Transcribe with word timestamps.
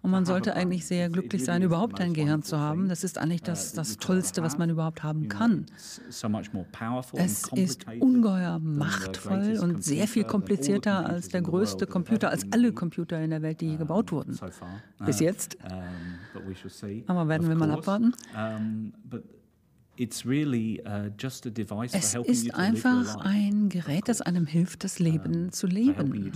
Und 0.00 0.12
man 0.12 0.24
sollte 0.24 0.54
eigentlich 0.54 0.86
sehr 0.86 1.10
glücklich 1.10 1.44
sein, 1.44 1.62
überhaupt 1.62 2.00
ein 2.00 2.14
Gehirn 2.14 2.42
zu 2.42 2.58
haben. 2.58 2.88
Das 2.88 3.02
ist 3.02 3.18
eigentlich 3.18 3.42
das, 3.42 3.72
das 3.72 3.96
Tollste, 3.96 4.42
was 4.44 4.56
man 4.56 4.70
überhaupt 4.70 5.02
haben 5.02 5.28
kann. 5.28 5.66
Es 6.06 7.42
ist 7.52 7.86
ungeheuer 7.98 8.60
machtvoll 8.60 9.58
und 9.60 9.82
sehr 9.82 10.06
viel 10.06 10.22
komplizierter 10.24 11.04
als 11.04 11.28
der 11.28 11.42
größte 11.42 11.86
Computer, 11.86 12.30
als 12.30 12.46
alle 12.52 12.72
Computer 12.72 13.20
in 13.20 13.30
der 13.30 13.42
Welt, 13.42 13.60
die 13.60 13.70
je 13.70 13.76
gebaut 13.76 14.12
wurden. 14.12 14.38
Bis 15.04 15.18
jetzt. 15.18 15.56
Aber 17.08 17.28
werden 17.28 17.48
wir 17.48 17.56
mal 17.56 17.70
abwarten. 17.72 18.14
Uh, 20.00 21.82
es 21.92 22.14
ist 22.14 22.54
einfach 22.54 23.16
ein 23.16 23.68
Gerät, 23.68 24.08
das 24.08 24.20
einem 24.20 24.46
hilft, 24.46 24.84
das 24.84 25.00
Leben 25.00 25.50
zu 25.50 25.66
leben, 25.66 26.32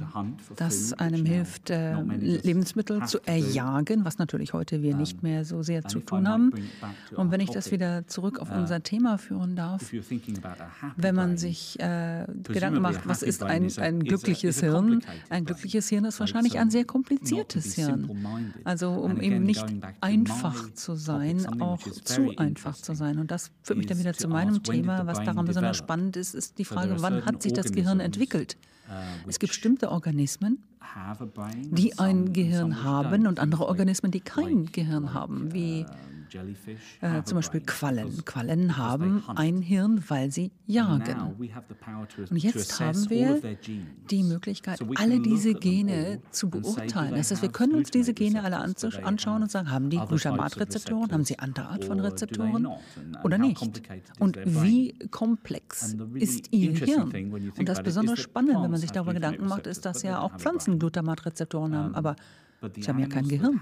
das 0.57 0.93
einem 0.95 1.25
hilft, 1.25 1.71
äh, 1.71 1.95
Lebensmittel 2.03 3.05
zu 3.07 3.21
erjagen, 3.25 4.05
was 4.05 4.19
natürlich 4.19 4.53
heute 4.53 4.83
wir 4.83 4.97
nicht 4.97 5.23
mehr 5.23 5.45
so 5.45 5.63
sehr 5.63 5.85
zu 5.85 6.01
tun 6.01 6.27
haben. 6.27 6.53
Und 7.15 7.31
wenn 7.31 7.41
ich 7.41 7.51
das 7.51 7.71
wieder 7.71 8.07
zurück 8.09 8.41
auf 8.41 8.51
uh, 8.51 8.55
unser 8.55 8.83
Thema 8.83 9.17
führen 9.17 9.55
darf, 9.55 9.93
wenn 10.97 11.15
man 11.15 11.37
sich 11.37 11.79
äh, 11.79 12.27
Gedanken 12.43 12.83
macht, 12.83 13.07
was 13.07 13.23
ist 13.23 13.45
ein, 13.45 13.71
ein 13.79 14.03
glückliches 14.03 14.59
Hirn? 14.59 15.03
Ein 15.31 15.45
glückliches 15.45 15.89
Hirn 15.89 16.05
ist 16.05 16.19
wahrscheinlich 16.19 16.59
ein 16.59 16.71
sehr 16.71 16.85
kompliziertes 16.85 17.75
Hirn. 17.75 18.11
Also 18.65 18.91
um 18.91 19.21
eben 19.21 19.45
nicht 19.45 19.65
einfach 20.01 20.73
zu 20.75 20.97
sein, 20.97 21.63
auch 21.63 21.81
zu 21.81 22.37
einfach 22.37 22.77
zu 22.77 22.95
sein. 22.95 23.19
Und 23.19 23.31
das 23.31 23.52
führt 23.63 23.79
mich 23.79 23.87
dann 23.87 23.99
wieder 23.99 24.15
zu 24.15 24.29
meinem 24.29 24.63
Thema. 24.63 25.07
Was 25.07 25.23
daran 25.23 25.45
besonders 25.45 25.77
spannend 25.77 26.17
ist, 26.17 26.35
ist 26.35 26.59
die 26.59 26.65
Frage, 26.65 26.97
wann 26.99 27.25
hat 27.25 27.43
sich 27.43 27.53
das 27.53 27.73
Gehirn 27.73 28.01
entwickelt? 28.01 28.57
Uh, 28.89 29.29
es 29.29 29.39
gibt 29.39 29.53
bestimmte 29.53 29.91
Organismen, 29.91 30.63
die 31.71 31.99
ein 31.99 32.33
Gehirn 32.33 32.83
haben 32.83 33.27
und 33.27 33.39
andere 33.39 33.67
Organismen, 33.67 34.11
die 34.11 34.21
kein 34.21 34.67
Gehirn 34.67 35.15
haben, 35.15 35.53
wie 35.53 35.87
äh, 37.01 37.23
zum 37.25 37.37
Beispiel 37.37 37.61
Quallen. 37.61 38.25
Quallen 38.25 38.77
haben 38.77 39.23
ein 39.29 39.63
Hirn, 39.63 40.03
weil 40.09 40.31
sie 40.31 40.51
jagen. 40.67 41.37
Und 42.31 42.37
jetzt 42.37 42.81
haben 42.81 43.11
wir 43.11 43.41
die 44.11 44.23
Möglichkeit, 44.23 44.81
alle 44.97 45.21
diese 45.21 45.55
Gene 45.55 46.21
zu 46.31 46.51
beurteilen. 46.51 47.15
Das 47.15 47.31
heißt, 47.31 47.43
wir 47.43 47.53
können 47.53 47.75
uns 47.75 47.91
diese 47.91 48.15
Gene 48.15 48.43
alle 48.43 48.59
anschauen 48.59 49.43
und 49.43 49.51
sagen, 49.51 49.71
haben 49.71 49.91
die 49.91 49.99
Glutamatrezeptoren, 49.99 51.13
haben 51.13 51.25
sie 51.25 51.39
andere 51.39 51.67
Art 51.69 51.85
von 51.85 52.01
Rezeptoren 52.01 52.69
oder 53.25 53.39
nicht? 53.39 53.83
Und 54.19 54.39
wie 54.45 54.95
komplex 55.11 55.97
ist 56.15 56.53
ihr 56.53 56.73
Hirn? 56.73 57.33
Und 57.59 57.69
das 57.69 57.83
besonders 57.83 58.21
spannend, 58.21 58.63
wenn 58.63 58.71
man 58.71 58.81
sich 58.81 58.91
darüber 58.91 59.15
Gedanken 59.15 59.47
macht, 59.47 59.67
ist, 59.67 59.85
dass 59.85 60.03
ja 60.03 60.21
auch 60.21 60.37
Pflanzen 60.37 60.79
Glutamatrezeptoren 60.79 61.75
haben. 61.77 61.95
Aber 61.95 62.17
Sie 62.77 62.89
haben 62.89 62.99
ja 62.99 63.07
kein 63.07 63.29
Gehirn. 63.29 63.61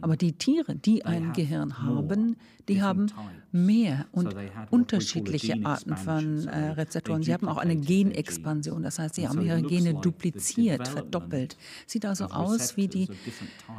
Aber 0.00 0.16
die 0.16 0.32
Tiere, 0.32 0.74
die 0.74 1.04
ein 1.04 1.32
Gehirn 1.32 1.82
haben, 1.82 2.36
die 2.68 2.82
haben 2.82 3.06
mehr 3.52 4.06
und 4.12 4.34
unterschiedliche 4.70 5.64
Arten 5.64 5.96
von 5.96 6.46
äh, 6.46 6.70
Rezeptoren. 6.70 7.22
Sie 7.22 7.32
haben 7.32 7.48
auch 7.48 7.58
eine 7.58 7.76
Genexpansion. 7.76 8.82
Das 8.82 8.98
heißt, 8.98 9.16
sie 9.16 9.28
haben 9.28 9.40
ihre 9.42 9.62
Gene 9.62 9.94
dupliziert, 9.94 10.86
verdoppelt. 10.88 11.56
Sieht 11.86 12.06
also 12.06 12.26
aus 12.26 12.76
wie 12.76 12.88
die, 12.88 13.08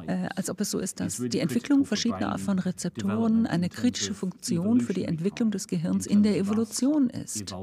äh, 0.08 0.28
als 0.36 0.50
ob 0.50 0.62
es 0.62 0.72
so 0.72 0.80
ist, 0.80 1.00
dass 1.00 1.17
die 1.17 1.39
Entwicklung 1.39 1.86
verschiedener 1.86 2.30
Arten 2.30 2.44
von 2.44 2.59
Rezeptoren 2.59 3.48
eine 3.48 3.70
kritische 3.70 4.14
Funktion 4.14 4.82
für 4.82 4.94
die 4.94 5.06
Entwicklung 5.06 5.52
des 5.52 5.67
Gehirns 5.67 6.06
in 6.06 6.23
der 6.23 6.38
Evolution 6.38 7.09
ist. 7.09 7.56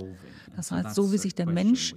Das 0.56 0.72
heißt, 0.72 0.94
so 0.94 1.12
wie 1.12 1.18
sich 1.18 1.34
der 1.34 1.46
Mensch 1.46 1.94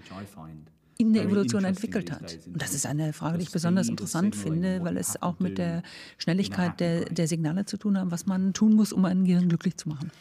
in 1.01 1.13
der 1.13 1.23
Evolution 1.23 1.63
entwickelt 1.63 2.11
hat. 2.11 2.39
Und 2.45 2.61
das 2.61 2.73
ist 2.73 2.85
eine 2.85 3.13
Frage, 3.13 3.37
die 3.37 3.43
ich 3.43 3.51
besonders 3.51 3.89
interessant 3.89 4.35
finde, 4.35 4.83
weil 4.83 4.97
es 4.97 5.21
auch 5.21 5.39
mit 5.39 5.57
der 5.57 5.83
Schnelligkeit 6.17 6.79
der, 6.79 7.05
der 7.05 7.27
Signale 7.27 7.65
zu 7.65 7.77
tun 7.77 7.99
hat, 7.99 8.11
was 8.11 8.25
man 8.25 8.53
tun 8.53 8.75
muss, 8.75 8.93
um 8.93 9.03
ein 9.05 9.25
Gehirn 9.25 9.49
glücklich 9.49 9.77
zu 9.77 9.89
machen. 9.89 10.11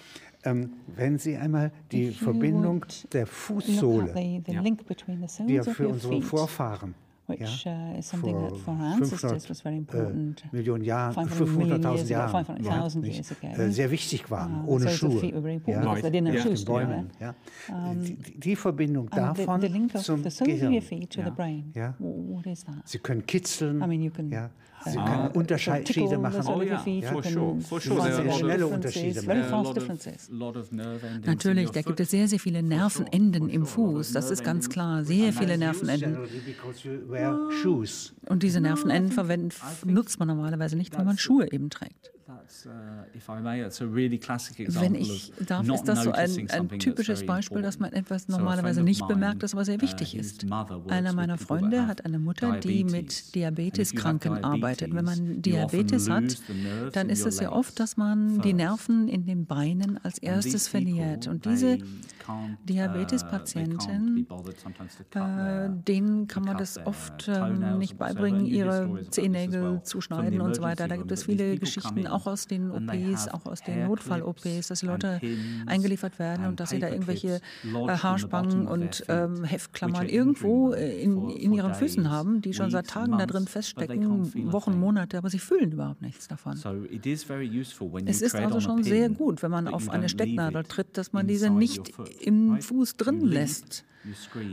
Ähm, 0.42 0.70
wenn 0.86 1.18
Sie 1.18 1.36
einmal 1.36 1.70
die 1.92 2.12
Verbindung 2.12 2.86
der 3.12 3.26
Fußsohle, 3.26 4.14
die 4.14 5.54
ja 5.54 5.62
für 5.62 5.88
unsere 5.88 6.22
Vorfahren 6.22 6.94
which 7.30 7.64
ja, 7.64 7.92
uh, 7.92 7.98
is 7.98 8.08
something 8.08 8.36
that 8.36 8.56
for 8.58 8.74
our 8.74 8.94
ancestors 8.94 9.48
was 9.48 9.62
very 9.62 9.76
important. 9.76 10.42
Äh, 10.44 10.48
Millionen 10.52 10.84
Jahre, 10.84 11.14
500.000 11.14 12.08
Jahre, 12.08 12.44
500, 12.44 13.06
years 13.06 13.32
ago. 13.32 13.62
Äh, 13.62 13.70
sehr 13.70 13.90
wichtig 13.90 14.30
waren, 14.30 14.64
uh, 14.64 14.68
ohne 14.68 14.88
so 14.90 15.10
Schuhe. 15.10 15.26
Ja, 15.66 15.96
ja, 15.96 16.08
ja, 16.08 16.42
shoes, 16.42 16.64
Bäumen, 16.64 17.10
ja. 17.20 17.34
Um, 17.68 18.02
die, 18.02 18.16
die, 18.16 18.56
Verbindung 18.56 19.08
davon 19.10 19.60
the, 19.60 19.66
the 19.68 19.72
link 19.72 19.94
of 19.94 20.02
zum 20.02 20.22
the 20.22 20.44
Gehirn. 20.44 20.80
Feet 20.82 21.10
to 21.10 21.20
ja. 21.20 21.26
the 21.26 21.32
brain. 21.32 21.72
Ja. 21.74 21.94
What 21.98 22.46
is 22.46 22.64
that? 22.64 22.86
Sie 22.86 22.98
können 22.98 23.24
kitzeln. 23.26 23.82
I 23.82 23.86
mean, 23.86 24.02
you 24.02 24.10
can, 24.10 24.30
ja. 24.30 24.50
Sie 24.84 24.96
uh, 24.96 25.04
können 25.04 25.28
Unterschiede 25.32 26.18
machen. 26.18 26.42
Oh 26.46 26.62
ja, 26.62 26.78
for 26.78 27.22
sure. 27.22 27.60
For 27.60 27.80
sure. 27.80 28.02
Sehr 28.02 28.32
schnelle 28.32 28.66
Unterschiede. 28.66 29.20
Differences. 29.20 30.30
Natürlich, 31.24 31.70
da 31.70 31.82
gibt 31.82 32.00
es 32.00 32.10
sehr, 32.10 32.28
sehr 32.28 32.38
viele 32.38 32.62
Nervenenden 32.62 33.48
im 33.48 33.66
Fuß. 33.66 34.12
Das 34.12 34.30
ist 34.30 34.44
ganz 34.44 34.68
klar. 34.68 35.04
Sehr 35.04 35.32
viele 35.32 35.58
Nervenenden. 35.58 36.18
Und 38.28 38.42
diese 38.42 38.60
Nervenenden 38.60 39.12
verwendet, 39.12 39.56
nutzt 39.84 40.18
man 40.18 40.28
normalerweise 40.28 40.76
nicht, 40.76 40.96
wenn 40.96 41.04
man 41.04 41.18
Schuhe 41.18 41.50
eben 41.52 41.70
trägt. 41.70 42.12
Uh, 42.30 42.70
wenn 44.80 44.94
ich 44.94 45.32
darf, 45.46 45.68
ist 45.68 45.84
das 45.84 46.04
so 46.04 46.12
ein, 46.12 46.50
ein 46.50 46.68
typisches 46.78 47.26
Beispiel, 47.26 47.62
dass 47.62 47.78
man 47.78 47.92
etwas 47.92 48.28
normalerweise 48.28 48.82
nicht 48.82 49.06
bemerkt, 49.08 49.42
das 49.42 49.54
aber 49.54 49.64
sehr 49.64 49.78
uh, 49.78 49.82
wichtig 49.82 50.14
ist. 50.14 50.46
Einer 50.88 51.12
meiner 51.12 51.38
Freunde 51.38 51.86
hat 51.86 52.04
eine 52.04 52.18
Mutter, 52.18 52.58
die 52.58 52.84
mit 52.84 53.34
Diabeteskranken 53.34 54.44
arbeitet. 54.44 54.94
Wenn 54.94 55.04
man 55.04 55.42
Diabetes 55.42 56.08
hat, 56.08 56.38
dann 56.92 57.08
ist 57.08 57.26
es 57.26 57.40
ja 57.40 57.52
oft, 57.52 57.80
dass 57.80 57.96
man 57.96 58.40
die 58.42 58.52
Nerven 58.52 59.08
in 59.08 59.26
den 59.26 59.46
Beinen 59.46 59.98
als 60.02 60.18
erstes 60.18 60.68
verliert. 60.68 61.26
Und 61.26 61.46
diese 61.46 61.78
uh, 61.78 62.32
Diabetespatienten, 62.64 64.26
äh, 65.14 65.70
denen 65.70 66.26
kann 66.28 66.44
man 66.44 66.56
das 66.56 66.78
oft 66.84 67.28
äh, 67.28 67.50
nicht 67.76 67.98
beibringen, 67.98 68.46
ihre 68.46 69.06
Zehennägel 69.10 69.82
zu 69.82 70.00
schneiden 70.00 70.40
und 70.40 70.54
so 70.56 70.62
weiter. 70.62 70.86
Da 70.86 70.96
gibt 70.96 71.10
es 71.12 71.24
viele 71.24 71.56
Geschichten, 71.56 72.06
auch 72.06 72.19
aus 72.26 72.46
den 72.46 72.70
OPs, 72.70 73.28
auch 73.28 73.46
aus 73.46 73.62
den 73.62 73.86
Notfall-OPs, 73.86 74.68
dass 74.68 74.82
Leute 74.82 75.20
eingeliefert 75.66 76.18
werden 76.18 76.46
und 76.46 76.60
dass 76.60 76.70
sie 76.70 76.78
da 76.78 76.88
irgendwelche 76.88 77.40
äh, 77.64 77.88
Haarspangen 77.88 78.66
und 78.66 79.04
ähm, 79.08 79.44
Heftklammern 79.44 80.08
irgendwo 80.08 80.72
in, 80.72 81.30
in 81.30 81.52
ihren 81.52 81.74
Füßen 81.74 82.10
haben, 82.10 82.40
die 82.40 82.54
schon 82.54 82.70
seit 82.70 82.88
Tagen 82.88 83.18
da 83.18 83.26
drin 83.26 83.46
feststecken, 83.46 84.52
Wochen, 84.52 84.78
Monate, 84.78 85.18
aber 85.18 85.30
sie 85.30 85.38
fühlen 85.38 85.72
überhaupt 85.72 86.02
nichts 86.02 86.28
davon. 86.28 86.54
Es 88.06 88.22
ist 88.22 88.34
also 88.34 88.60
schon 88.60 88.82
sehr 88.82 89.08
gut, 89.08 89.42
wenn 89.42 89.50
man 89.50 89.68
auf 89.68 89.88
eine 89.88 90.08
Stecknadel 90.08 90.64
tritt, 90.64 90.96
dass 90.96 91.12
man 91.12 91.26
diese 91.26 91.50
nicht 91.50 91.92
im 92.20 92.60
Fuß 92.60 92.96
drin 92.96 93.20
lässt. 93.20 93.84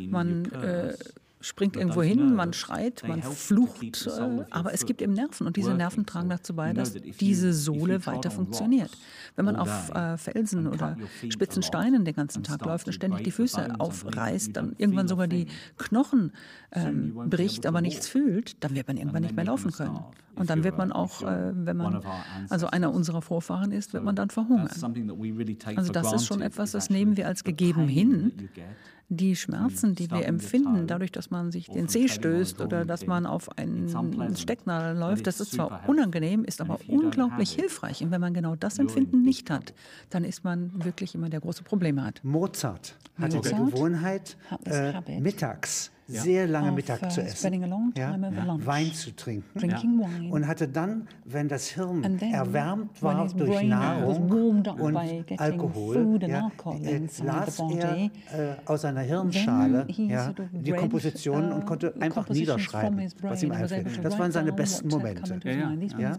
Man 0.10 0.46
äh, 0.52 0.94
springt 1.40 1.76
irgendwo 1.76 2.02
hin, 2.02 2.34
man 2.34 2.54
schreit, 2.54 3.04
man 3.08 3.22
flucht, 3.22 4.08
äh, 4.08 4.46
aber 4.50 4.74
es 4.74 4.86
gibt 4.86 5.02
eben 5.02 5.14
Nerven 5.14 5.46
und 5.46 5.56
diese 5.56 5.74
Nerven 5.74 6.06
tragen 6.06 6.30
dazu 6.30 6.56
bei, 6.56 6.74
dass 6.74 6.94
diese 6.94 7.54
Sohle 7.54 8.06
weiter 8.06 8.32
funktioniert. 8.32 8.92
Wenn 9.36 9.46
man 9.46 9.56
auf 9.56 9.94
äh, 9.94 10.18
Felsen 10.18 10.68
oder 10.68 10.98
spitzen 11.30 11.62
Steinen 11.62 12.06
den 12.06 12.16
ganzen 12.16 12.44
Tag 12.44 12.66
läuft 12.66 12.88
und 12.88 12.94
ständig 12.94 13.24
die 13.24 13.32
Füße 13.32 13.80
aufreißt, 13.80 14.56
dann 14.56 14.74
irgendwann 14.78 15.08
sogar 15.08 15.28
die 15.28 15.48
Knochen 15.78 16.32
ähm, 16.72 17.14
bricht, 17.30 17.66
aber 17.66 17.82
nichts 17.82 18.08
fühlt, 18.08 18.64
dann 18.64 18.76
wird 18.76 18.88
man 18.88 18.98
irgendwann 18.98 19.24
nicht 19.24 19.36
mehr 19.36 19.46
laufen 19.46 19.72
können. 19.72 20.00
Und 20.36 20.52
dann 20.52 20.64
wird 20.64 20.78
man 20.78 20.92
auch, 20.92 21.24
äh, 21.24 21.52
wenn 21.54 21.78
man 21.78 22.02
also 22.50 22.68
einer 22.68 22.94
unserer 22.94 23.22
Vorfahren 23.22 23.72
ist, 23.72 23.94
wird 23.94 24.04
man 24.04 24.16
dann 24.16 24.30
verhungern. 24.30 24.70
Also 25.76 25.92
das 25.92 26.14
ist 26.14 26.26
schon 26.26 26.42
etwas, 26.42 26.72
das 26.72 26.90
nehmen 26.90 27.18
wir 27.18 27.28
als 27.28 27.44
gegeben 27.44 27.88
hin 27.88 28.50
die 29.10 29.36
Schmerzen, 29.36 29.96
die 29.96 30.12
wir 30.12 30.26
empfinden, 30.26 30.86
dadurch, 30.86 31.12
dass 31.12 31.32
man 31.32 31.52
sich 31.52 31.68
den 31.68 31.88
Zeh 31.88 32.10
stößt 32.10 32.60
oder 32.62 32.84
dass 32.84 33.06
man 33.08 33.26
auf 33.26 33.58
einen 33.58 34.36
Stecknadel 34.36 34.98
läuft, 34.98 35.28
das 35.28 35.40
ist 35.40 35.54
zwar 35.54 35.88
unangenehm, 35.88 36.44
ist 36.44 36.60
aber 36.60 36.80
unglaublich 36.88 37.52
hilfreich. 37.52 38.04
Und 38.04 38.12
wenn 38.12 38.22
man 38.22 38.34
genau 38.34 38.56
das 38.56 38.80
Empfinden 38.80 39.22
nicht 39.22 39.50
hat, 39.50 39.74
dann 40.10 40.24
ist 40.24 40.44
man 40.44 40.84
wirklich 40.84 41.16
immer 41.16 41.30
der 41.30 41.40
große 41.40 41.64
Probleme 41.64 42.04
hat. 42.04 42.22
Mozart 42.24 42.98
hatte 43.18 43.40
die 43.40 43.50
Gewohnheit, 43.50 44.38
äh, 44.66 45.20
mittags 45.20 45.92
ja. 46.08 46.22
sehr 46.22 46.48
lange 46.48 46.72
Mittag 46.72 47.04
uh, 47.04 47.08
zu 47.10 47.22
essen, 47.22 47.94
ja, 47.96 48.16
Wein 48.66 48.94
zu 48.94 49.16
trinken 49.16 50.32
und 50.32 50.48
hatte 50.48 50.68
dann, 50.68 51.08
wenn 51.26 51.48
das 51.48 51.68
Hirn 51.68 52.20
erwärmt 52.20 53.02
war 53.02 53.28
durch 53.28 53.64
Nahrung 53.64 54.30
und 54.80 54.98
Alkohol, 55.38 56.20
ja, 56.22 56.52
äh, 56.82 57.02
las 57.24 57.60
er 57.60 57.96
äh, 57.96 58.10
aus 58.66 58.82
seiner 58.82 59.02
Hirnschale 59.02 59.86
ja, 59.90 60.34
die 60.52 60.72
Kompositionen 60.72 61.52
und 61.52 61.64
uh, 61.64 61.66
konnte 61.66 61.94
einfach 62.00 62.30
niederschreiben, 62.30 63.12
was 63.22 63.44
ihm 63.44 63.52
einfällt. 63.52 64.04
Das 64.04 64.18
waren 64.18 64.32
seine 64.32 64.54
besten 64.54 64.88
Momente. 64.88 65.40
Ja? 65.98 66.18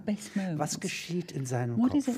Was 0.56 0.78
geschieht 0.80 1.32
in 1.32 1.46
seinem 1.46 1.80
Kopf? 1.80 2.08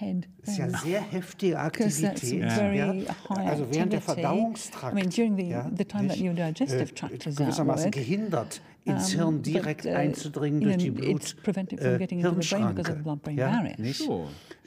Das 0.00 0.50
ist 0.50 0.58
ja 0.58 0.68
sehr 0.70 1.00
heftige 1.00 1.58
Aktivität. 1.58 2.22
Ja. 2.22 2.92
Also 3.28 3.66
während 3.70 3.92
der 3.92 4.00
Verdauungstrakt. 4.00 4.92
I 4.92 4.96
mean, 4.96 5.10
during 5.10 5.36
the, 5.36 5.54
the 5.76 5.84
time 5.84 6.08
that 6.08 6.20
your 6.20 6.34
digestive 6.34 6.94
tract 6.94 7.26
is 7.26 7.36
gewissermaßen 7.36 7.90
gehindert 7.90 8.60
ins 8.84 9.12
Hirn 9.12 9.42
direkt 9.42 9.86
uh, 9.86 9.90
einzudringen 9.90 10.60
durch 10.60 10.76
die 10.76 10.90
Blut-Hirnschranke. 10.90 12.82
Äh, 13.26 13.32
ja, 13.32 13.62
nicht? 13.78 14.06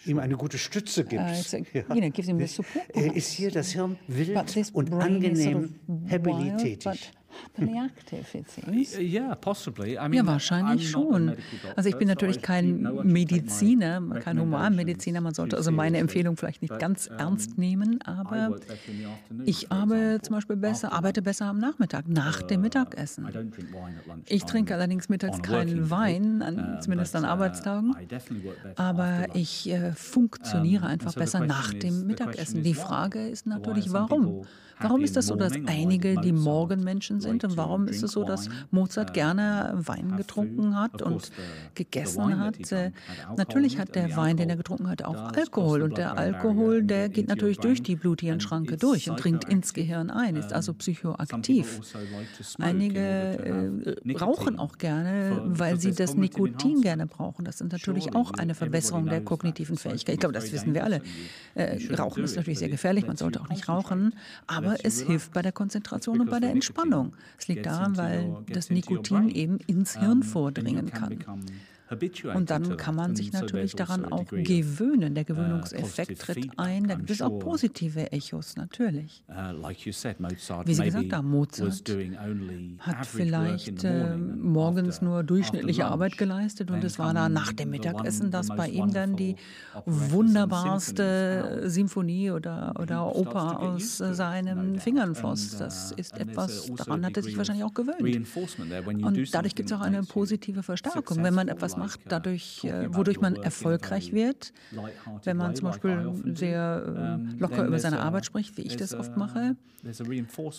Ihm 0.06 0.20
eine 0.20 0.38
gute 0.38 0.58
Stütze 0.58 1.04
gibt. 1.04 1.22
Uh, 1.22 1.64
ja. 1.74 1.84
you 1.90 1.96
ist 3.14 3.32
hier 3.32 3.52
das 3.52 3.72
Hirn 3.72 3.98
wild 4.08 4.40
und 4.74 4.94
angenehm 4.94 5.76
happily 6.10 6.54
active, 7.60 8.38
it 8.38 8.50
seems. 8.50 8.98
Yeah, 8.98 9.36
possibly. 9.36 9.98
I 9.98 10.08
mean, 10.08 10.14
ja, 10.14 10.26
wahrscheinlich 10.26 10.90
schon. 10.90 11.36
Also 11.76 11.90
ich 11.90 11.98
bin 11.98 12.08
natürlich 12.08 12.42
kein 12.42 12.82
Mediziner, 13.04 14.02
kein 14.20 14.40
Humanmediziner. 14.40 15.22
Man 15.22 15.34
sollte 15.34 15.58
also 15.58 15.72
meine 15.72 15.98
Empfehlung 15.98 16.38
vielleicht 16.38 16.62
nicht 16.62 16.78
ganz 16.80 17.08
ernst 17.08 17.58
nehmen, 17.58 18.02
aber 18.04 18.58
ich 19.46 19.72
arbeite 19.72 20.22
zum 20.22 20.36
Beispiel 20.36 20.56
besser, 20.56 20.92
arbeite 20.94 21.22
besser 21.22 21.46
am 21.46 21.60
Nachmittag, 21.60 22.08
nach 22.08 22.42
dem 22.42 22.60
uh, 22.60 22.64
Mittagessen. 22.64 23.28
Ich 24.26 24.44
trinke 24.44 24.74
allerdings 24.74 25.10
mittags 25.10 25.42
keinen 25.42 25.90
Wein, 25.90 26.42
uh, 26.42 26.82
zumindest 26.82 27.16
an 27.16 27.24
uh, 27.24 27.28
Arbeitstagen, 27.28 27.96
aber 28.76 29.26
ich 29.34 29.70
äh, 29.70 29.94
funktioniere 29.94 30.88
einfach 30.88 31.14
besser 31.14 31.46
nach 31.46 31.74
dem 31.74 32.06
Mittagessen. 32.08 32.64
Die 32.64 32.74
Frage 32.74 33.28
ist 33.28 33.46
natürlich, 33.46 33.92
warum? 33.92 34.46
Warum 34.80 35.02
ist 35.02 35.16
das 35.16 35.28
so, 35.28 35.36
dass 35.36 35.54
einige 35.66 36.20
die 36.22 36.32
Morgenmenschen 36.32 37.20
sind 37.20 37.44
und 37.44 37.58
warum 37.58 37.88
ist 37.88 38.04
es 38.04 38.12
so, 38.12 38.24
dass 38.24 38.50
Mozart 38.72 39.14
gerne 39.14 39.74
Wein 39.76 40.18
getrunken 40.18 40.80
hat 40.80 41.02
und 41.02 41.32
gegessen 41.76 42.40
hat? 42.40 42.72
Äh, 42.72 42.92
natürlich 43.36 43.80
hat 43.80 43.96
der 43.96 44.16
Wein, 44.16 44.38
den 44.38 44.50
er 44.50 44.58
getrunken 44.58 44.90
hat, 44.90 45.04
auch 45.04 45.34
Alkohol 45.34 45.82
und 45.82 45.98
der 45.98 46.18
Alkohol, 46.18 46.84
der 46.84 47.10
geht 47.10 47.28
natürlich 47.28 47.58
durch 47.58 47.82
die 47.82 47.96
Bluthirnschranke 47.96 48.78
durch 48.78 49.10
und 49.10 49.24
dringt 49.24 49.46
ins 49.46 49.74
Gehirn 49.74 50.10
ein, 50.10 50.36
ist 50.36 50.54
also 50.54 50.74
psychoaktiv. 50.74 51.82
Einige 52.60 53.00
äh, 53.00 54.18
rauchen 54.18 54.60
auch 54.60 54.78
gerne, 54.78 55.42
weil 55.46 55.80
sie 55.80 55.94
das 55.94 56.16
Nikotin 56.16 56.82
gerne 56.82 57.08
brauchen. 57.08 57.46
Das 57.46 57.62
ist 57.62 57.72
natürlich 57.72 58.16
auch 58.16 58.32
eine 58.32 58.54
Verbesserung 58.54 59.08
der 59.08 59.22
kognitiven 59.22 59.78
Fähigkeit. 59.78 60.16
Ich 60.16 60.20
glaube, 60.20 60.34
das 60.34 60.52
wissen 60.52 60.74
wir 60.74 60.84
alle. 60.84 61.02
Äh, 61.56 61.80
rauchen 61.96 62.24
ist 62.24 62.36
natürlich 62.36 62.60
sehr 62.60 62.70
gefährlich, 62.70 63.08
man 63.08 63.18
sollte 63.18 63.42
auch 63.42 63.50
nicht 63.50 63.68
rauchen, 63.68 64.14
aber 64.46 64.67
aber 64.68 64.86
es 64.86 65.02
hilft 65.02 65.34
bei 65.34 65.42
der 65.42 65.52
Konzentration 65.52 66.22
und 66.22 66.30
bei 66.30 66.40
der 66.40 66.52
Entspannung. 66.52 67.16
Es 67.38 67.48
liegt 67.48 67.66
daran, 67.66 67.98
weil 67.98 68.38
das 68.50 68.70
Nikotin 68.70 69.30
eben 69.30 69.60
ins 69.68 70.00
Hirn 70.00 70.24
vordringen 70.24 70.92
kann. 70.92 71.20
Und 72.34 72.50
dann 72.50 72.76
kann 72.76 72.96
man 72.96 73.16
sich 73.16 73.32
natürlich 73.32 73.74
daran 73.76 74.06
auch 74.06 74.26
gewöhnen. 74.26 75.16
Der 75.16 75.24
uh, 75.24 75.28
Gewöhnungseffekt 75.28 76.20
tritt 76.20 76.50
ein. 76.58 76.88
Da 76.88 76.96
gibt 76.96 77.10
es 77.10 77.22
auch 77.22 77.40
positive 77.40 78.12
Echos, 78.12 78.58
natürlich. 78.58 79.24
Uh, 79.30 79.70
Wie 80.66 80.74
Sie 80.74 80.84
gesagt 80.84 81.14
haben, 81.14 81.30
Mozart 81.30 81.90
hat 82.80 83.06
vielleicht 83.06 83.84
äh, 83.86 84.18
morgens 84.18 85.02
nur 85.02 85.24
durchschnittliche 85.24 85.86
Arbeit 85.86 86.18
geleistet 86.18 86.72
und 86.72 86.84
es 86.84 87.00
war 87.00 87.14
dann 87.14 87.32
nach 87.32 87.54
dem 87.54 87.70
Mittagessen, 87.70 88.32
dass 88.32 88.48
bei 88.48 88.68
ihm 88.68 88.92
dann 88.92 89.16
die 89.16 89.36
wunderbarste 89.86 91.64
Symphonie 91.66 92.32
oder, 92.32 92.74
oder 92.80 93.16
Oper 93.16 93.62
aus 93.62 93.98
seinen 93.98 94.80
Fingern 94.80 95.16
floss. 95.16 95.58
Das 95.58 95.94
uh, 95.94 95.96
ist 95.96 96.18
etwas, 96.18 96.70
daran 96.76 97.06
hat 97.06 97.16
er 97.16 97.24
sich 97.24 97.38
wahrscheinlich 97.38 97.64
auch 97.64 97.74
gewöhnt. 97.74 98.28
Und 99.04 99.34
dadurch 99.34 99.56
gibt 99.56 99.72
es 99.72 99.78
auch 99.78 99.82
eine 99.82 100.04
positive 100.04 100.64
Verstärkung. 100.64 101.24
Wenn 101.24 101.34
man 101.34 101.48
etwas 101.48 101.77
macht, 101.78 102.02
dadurch, 102.08 102.64
äh, 102.64 102.94
wodurch 102.94 103.20
man 103.20 103.36
erfolgreich 103.36 104.14
wird. 104.14 104.54
Wenn 105.24 105.38
man 105.38 105.56
zum 105.56 105.70
Beispiel 105.70 106.12
sehr 106.34 107.20
äh, 107.20 107.40
locker 107.40 107.66
über 107.66 107.80
seine 107.80 108.00
Arbeit 108.00 108.26
spricht, 108.26 108.58
wie 108.58 108.64
ich 108.64 108.76
das 108.76 108.94
oft 108.94 109.16
mache, 109.18 109.56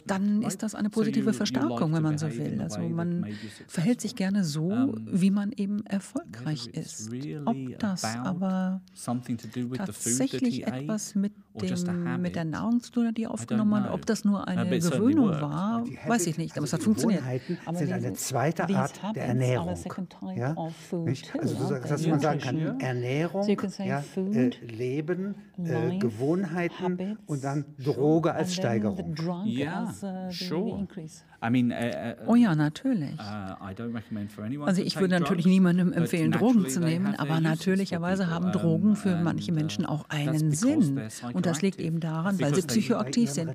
dann 0.06 0.42
ist 0.42 0.62
das 0.62 0.74
eine 0.74 0.90
positive 0.90 1.32
Verstärkung, 1.32 1.92
wenn 1.92 2.02
man 2.02 2.18
so 2.18 2.32
will. 2.32 2.60
Also 2.62 2.80
man 2.80 3.26
verhält 3.66 4.00
sich 4.00 4.14
gerne 4.14 4.44
so, 4.44 4.94
wie 5.04 5.30
man 5.30 5.52
eben 5.52 5.84
erfolgreich 5.86 6.68
ist. 6.68 7.10
Ob 7.44 7.56
das 7.78 8.04
aber 8.04 8.80
tatsächlich 9.76 10.66
etwas 10.66 11.14
mit, 11.14 11.32
dem, 11.58 12.22
mit 12.22 12.36
der 12.36 12.44
Nahrung 12.44 12.80
zu 12.80 12.92
tun 12.92 13.08
hat, 13.08 13.16
die 13.16 13.24
er 13.24 13.30
aufgenommen 13.30 13.84
hat, 13.84 13.92
ob 13.92 14.06
das 14.06 14.24
nur 14.24 14.46
eine 14.46 14.68
Gewöhnung 14.78 15.30
war, 15.30 15.84
weiß 16.06 16.26
ich 16.26 16.38
nicht, 16.38 16.56
aber 16.56 16.64
es 16.64 16.72
hat 16.72 16.82
funktioniert. 16.82 17.22
Aber 17.64 17.78
sind 17.78 17.92
eine 17.92 18.12
zweite 18.14 18.68
Art 18.74 19.00
der 19.14 19.24
Ernährung. 19.24 19.76
Ja? 20.34 20.54
Also, 21.38 21.74
dass 21.74 22.06
man 22.06 22.20
sagen 22.20 22.40
kann, 22.40 22.80
Ernährung, 22.80 23.46
ja, 23.78 24.02
äh, 24.16 24.50
Leben, 24.64 25.34
äh, 25.58 25.98
Gewohnheiten 25.98 27.18
und 27.26 27.44
dann 27.44 27.64
Droge 27.78 28.34
als 28.34 28.54
Steigerung. 28.54 29.14
Ja, 29.44 29.94
uh, 30.02 30.30
sure. 30.30 30.86
I 31.40 31.50
mean, 31.50 31.70
uh, 31.70 31.74
uh, 31.74 32.32
oh 32.32 32.34
ja, 32.34 32.56
natürlich. 32.56 33.16
Uh, 33.20 33.54
also 34.64 34.82
ich 34.82 34.98
würde 34.98 35.20
natürlich 35.20 35.46
niemandem 35.46 35.92
empfehlen, 35.92 36.32
Drogen 36.32 36.68
zu 36.68 36.80
nehmen, 36.80 37.14
aber 37.14 37.40
natürlicherweise 37.40 38.28
haben 38.28 38.50
Drogen 38.50 38.96
für 38.96 39.14
manche 39.16 39.52
Menschen 39.52 39.86
auch 39.86 40.06
einen 40.08 40.50
Sinn. 40.50 41.00
Und 41.32 41.46
das 41.46 41.62
liegt 41.62 41.80
eben 41.80 42.00
daran, 42.00 42.40
weil 42.40 42.56
sie 42.56 42.62
psychoaktiv 42.62 43.30
sind. 43.30 43.54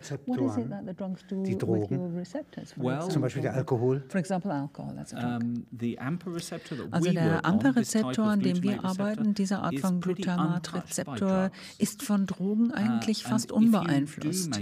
Die 1.45 1.57
Drogen, 1.57 2.23
zum 3.09 3.21
Beispiel 3.21 3.41
der 3.41 3.53
Alkohol. 3.53 4.03
Also 6.91 7.11
der 7.11 7.45
AMPA-Rezeptor, 7.45 8.25
an 8.25 8.39
dem 8.39 8.63
wir 8.63 8.85
arbeiten, 8.85 9.33
diese 9.33 9.59
Art 9.59 9.77
von 9.79 9.99
Glutamat-Rezeptor, 9.99 11.51
ist 11.79 12.01
von 12.01 12.27
Drogen 12.27 12.71
eigentlich 12.71 13.23
fast 13.23 13.51
unbeeinflusst. 13.51 14.57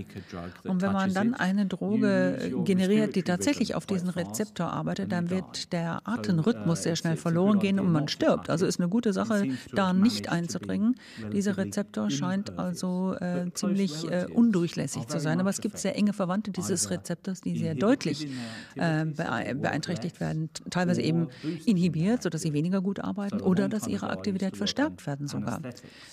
Und 0.63 0.81
wenn 0.81 0.91
man 0.91 1.13
dann 1.13 1.35
eine 1.35 1.67
Droge 1.67 2.51
generiert, 2.65 3.10
die 3.15 3.23
tatsächlich 3.23 3.75
auf 3.75 3.85
diesen 3.85 4.09
Rezeptor 4.09 4.67
arbeitet, 4.67 5.11
dann 5.11 5.29
wird 5.29 5.73
der 5.73 6.01
Atemrhythmus 6.07 6.83
sehr 6.83 6.95
schnell 6.95 7.17
verloren 7.17 7.59
gehen 7.59 7.79
und 7.79 7.91
man 7.91 8.07
stirbt. 8.07 8.49
Also 8.49 8.65
ist 8.65 8.79
eine 8.79 8.89
gute 8.89 9.13
Sache, 9.13 9.47
da 9.73 9.93
nicht 9.93 10.29
einzudringen. 10.29 10.95
Dieser 11.31 11.57
Rezeptor 11.57 12.09
scheint 12.09 12.57
also 12.57 13.15
äh, 13.19 13.51
ziemlich 13.53 14.09
äh, 14.09 14.25
undurchlässig 14.31 15.07
zu 15.07 15.19
sein. 15.19 15.39
Aber 15.39 15.49
es 15.49 15.61
gibt 15.61 15.77
sehr 15.77 15.95
enge 15.95 16.13
Verwandte 16.13 16.51
dieses 16.51 16.89
Rezeptors, 16.89 17.41
die 17.41 17.57
sehr 17.57 17.75
deutlich 17.75 18.27
äh, 18.75 19.05
beeinträchtigt 19.05 20.19
werden, 20.19 20.49
teilweise 20.69 21.01
eben 21.01 21.27
inhibiert, 21.65 22.23
sodass 22.23 22.41
sie 22.41 22.53
weniger 22.53 22.81
gut 22.81 22.99
arbeiten 22.99 23.41
oder 23.41 23.69
dass 23.69 23.87
ihre 23.87 24.09
Aktivität 24.09 24.57
verstärkt 24.57 25.05
werden 25.07 25.27
sogar. 25.27 25.61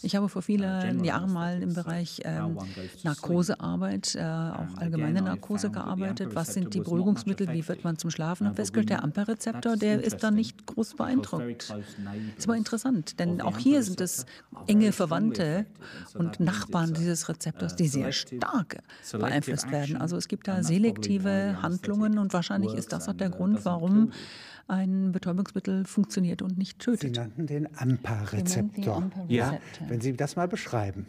Ich 0.02 0.16
habe 0.16 0.28
vor 0.28 0.42
vielen 0.42 1.04
Jahren 1.04 1.32
mal 1.32 1.62
im 1.62 1.74
Bereich 1.74 2.20
ähm, 2.24 2.58
Narkosearbeit, 3.02 4.14
äh, 4.14 4.20
auch 4.20 4.76
allgemeine 4.76 5.22
Narkose 5.22 5.70
gearbeitet. 5.70 6.34
Was 6.34 6.54
sind 6.54 6.74
die 6.74 6.80
Beruhigungsmittel, 6.88 7.52
wie 7.52 7.66
wird 7.66 7.84
man 7.84 7.98
zum 7.98 8.10
Schlafen? 8.10 8.46
Und 8.46 8.56
festgestellt, 8.56 8.90
der 8.90 9.04
AMPA-Rezeptor, 9.04 9.76
der 9.76 10.02
ist 10.02 10.22
dann 10.22 10.34
nicht 10.34 10.66
groß 10.66 10.94
beeindruckt. 10.94 11.70
Das 11.70 11.78
ist 12.36 12.48
aber 12.48 12.56
interessant, 12.56 13.18
denn 13.18 13.40
auch 13.40 13.58
hier 13.58 13.82
sind 13.82 14.00
es 14.00 14.26
enge 14.66 14.92
Verwandte 14.92 15.66
und 16.14 16.40
Nachbarn 16.40 16.94
dieses 16.94 17.28
Rezeptors, 17.28 17.76
die 17.76 17.88
sehr 17.88 18.12
stark 18.12 18.78
beeinflusst 19.12 19.70
werden. 19.70 19.96
Also 19.96 20.16
es 20.16 20.28
gibt 20.28 20.48
da 20.48 20.62
selektive 20.62 21.58
Handlungen 21.62 22.18
und 22.18 22.32
wahrscheinlich 22.32 22.74
ist 22.74 22.92
das 22.92 23.08
auch 23.08 23.14
der 23.14 23.30
Grund, 23.30 23.64
warum 23.64 24.12
ein 24.68 25.12
Betäubungsmittel 25.12 25.84
funktioniert 25.84 26.42
und 26.42 26.58
nicht 26.58 26.78
tötet. 26.78 27.00
Sie 27.00 27.10
nannten 27.10 27.46
den 27.46 27.68
AMPA-Rezeptor. 27.76 28.96
AMPA 28.96 29.24
ja, 29.28 29.58
wenn 29.88 30.00
Sie 30.00 30.12
das 30.12 30.36
mal 30.36 30.46
beschreiben. 30.46 31.06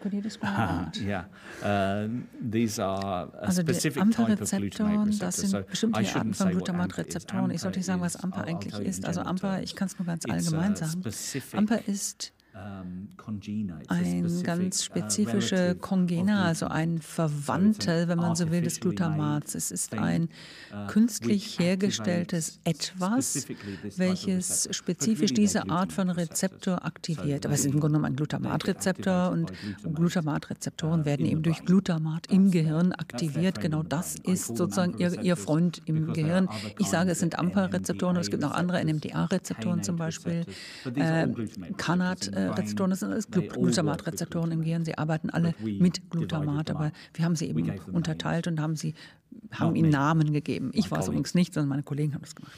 Could 0.00 0.12
you 0.12 0.20
describe? 0.20 0.92
Yeah, 1.00 1.24
uh, 1.62 2.08
these 2.38 2.78
are 2.78 3.32
a 3.32 3.46
also 3.46 3.62
specific 3.62 4.02
type 4.10 4.42
of 4.42 4.50
glutamate 4.50 5.18
Das 5.18 5.36
sind 5.36 5.66
bestimmte 5.66 5.98
Arten 5.98 6.34
von 6.34 6.50
Glutamat-Rezeptoren. 6.50 7.50
Ich 7.50 7.62
sollte 7.62 7.78
nicht 7.78 7.86
sagen, 7.86 8.02
was 8.02 8.16
AMPA 8.16 8.42
eigentlich 8.42 8.74
ist. 8.78 9.06
Also 9.06 9.22
AMPA, 9.22 9.60
ich 9.60 9.74
kann 9.74 9.86
es 9.86 9.98
nur 9.98 10.06
ganz 10.06 10.24
allgemein 10.28 10.76
sagen. 10.76 11.02
AMPA 11.54 11.76
ist 11.86 12.32
ein 13.88 14.42
ganz 14.42 14.80
uh, 14.80 14.84
spezifische 14.84 15.74
Kongena, 15.74 16.44
also 16.44 16.66
ein 16.66 17.00
Verwandter, 17.00 18.08
wenn 18.08 18.18
man 18.18 18.34
so 18.34 18.50
will, 18.50 18.62
des 18.62 18.80
Glutamats. 18.80 19.54
Es 19.54 19.70
ist 19.70 19.94
ein 19.94 20.28
uh, 20.72 20.86
künstlich 20.86 21.58
hergestelltes 21.58 22.60
Etwas, 22.64 23.46
welches 23.96 24.68
spezifisch 24.70 25.34
diese 25.34 25.68
Art 25.68 25.92
von 25.92 26.08
Rezeptor 26.08 26.84
aktiviert. 26.84 27.44
Aber 27.44 27.54
es 27.54 27.60
ist 27.60 27.66
im 27.66 27.80
Grunde 27.80 27.98
genommen 27.98 28.12
ein 28.12 28.16
Glutamatrezeptor 28.16 29.30
und 29.30 29.52
Glutamatrezeptoren 29.82 31.02
uh, 31.02 31.04
werden 31.04 31.26
eben 31.26 31.42
durch 31.42 31.64
Glutamat 31.64 32.28
im 32.30 32.50
Gehirn 32.50 32.92
aktiviert. 32.92 33.60
Genau 33.60 33.82
das 33.82 34.16
ist 34.16 34.56
sozusagen 34.56 34.98
ihr, 34.98 35.20
ihr 35.22 35.36
Freund 35.36 35.82
im 35.84 36.12
Gehirn. 36.12 36.48
Ich 36.78 36.88
sage, 36.88 37.10
es 37.10 37.18
sind 37.20 37.38
AMPA-Rezeptoren, 37.38 38.16
es 38.16 38.30
gibt 38.30 38.42
noch 38.42 38.52
andere 38.52 38.82
NMDA-Rezeptoren 38.84 39.82
zum 39.82 39.96
Beispiel, 39.96 40.46
äh, 40.94 41.28
Kanat. 41.76 42.28
Äh, 42.28 42.45
Rezeptoren, 42.52 42.90
das 42.90 43.00
sind 43.00 43.10
alles 43.10 43.30
Glutamat-Rezeptoren 43.30 44.50
im 44.52 44.62
Gehirn. 44.62 44.84
Sie 44.84 44.96
arbeiten 44.96 45.30
alle 45.30 45.54
mit 45.60 46.10
Glutamat, 46.10 46.70
aber 46.70 46.92
wir 47.14 47.24
haben 47.24 47.36
sie 47.36 47.46
eben 47.46 47.70
unterteilt 47.92 48.46
und 48.46 48.60
haben, 48.60 48.76
sie, 48.76 48.94
haben 49.52 49.76
ihnen 49.76 49.90
Namen 49.90 50.32
gegeben. 50.32 50.70
Ich 50.74 50.90
war 50.90 51.00
es 51.00 51.08
übrigens 51.08 51.34
nicht, 51.34 51.54
sondern 51.54 51.68
meine 51.68 51.82
Kollegen 51.82 52.14
haben 52.14 52.22
das 52.22 52.34
gemacht 52.34 52.52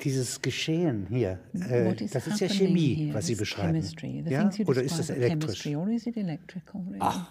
dieses 0.00 0.40
Geschehen 0.42 1.06
hier, 1.08 1.40
äh, 1.54 1.92
das 2.06 2.26
ist 2.26 2.40
ja 2.40 2.48
Chemie, 2.48 3.10
was 3.12 3.26
Sie 3.26 3.34
beschreiben. 3.34 3.82
Ja? 4.28 4.50
Oder 4.64 4.82
ist 4.82 4.98
das 4.98 5.10
elektrisch? 5.10 5.66
Ach, 7.00 7.26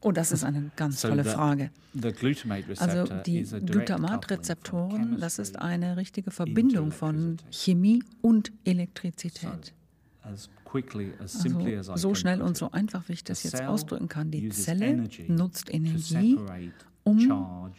Oh, 0.00 0.12
das 0.12 0.30
ist 0.30 0.44
eine 0.44 0.70
ganz 0.76 1.00
tolle 1.00 1.24
Frage. 1.24 1.70
Also 2.78 3.14
die 3.26 3.42
Glutamatrezeptoren, 3.42 5.18
das 5.18 5.40
ist 5.40 5.58
eine 5.58 5.96
richtige 5.96 6.30
Verbindung 6.30 6.92
von 6.92 7.38
Chemie 7.50 8.02
und 8.22 8.52
Elektrizität. 8.64 9.74
Also 10.26 10.50
so 11.96 12.14
schnell 12.14 12.42
und 12.42 12.56
so 12.56 12.70
einfach, 12.72 13.08
wie 13.08 13.12
ich 13.14 13.24
das 13.24 13.42
jetzt 13.44 13.62
ausdrücken 13.62 14.08
kann. 14.08 14.30
Die 14.30 14.48
Zelle 14.50 15.08
nutzt 15.28 15.72
Energie, 15.72 16.36
um 17.04 17.72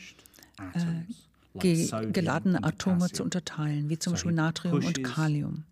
äh, 1.60 2.06
geladene 2.12 2.64
Atome 2.64 3.12
zu 3.12 3.24
unterteilen, 3.24 3.90
wie 3.90 4.00
zum 4.00 4.14
Beispiel 4.14 4.32
Natrium 4.32 4.76
und 4.76 5.04
Kalium. 5.04 5.64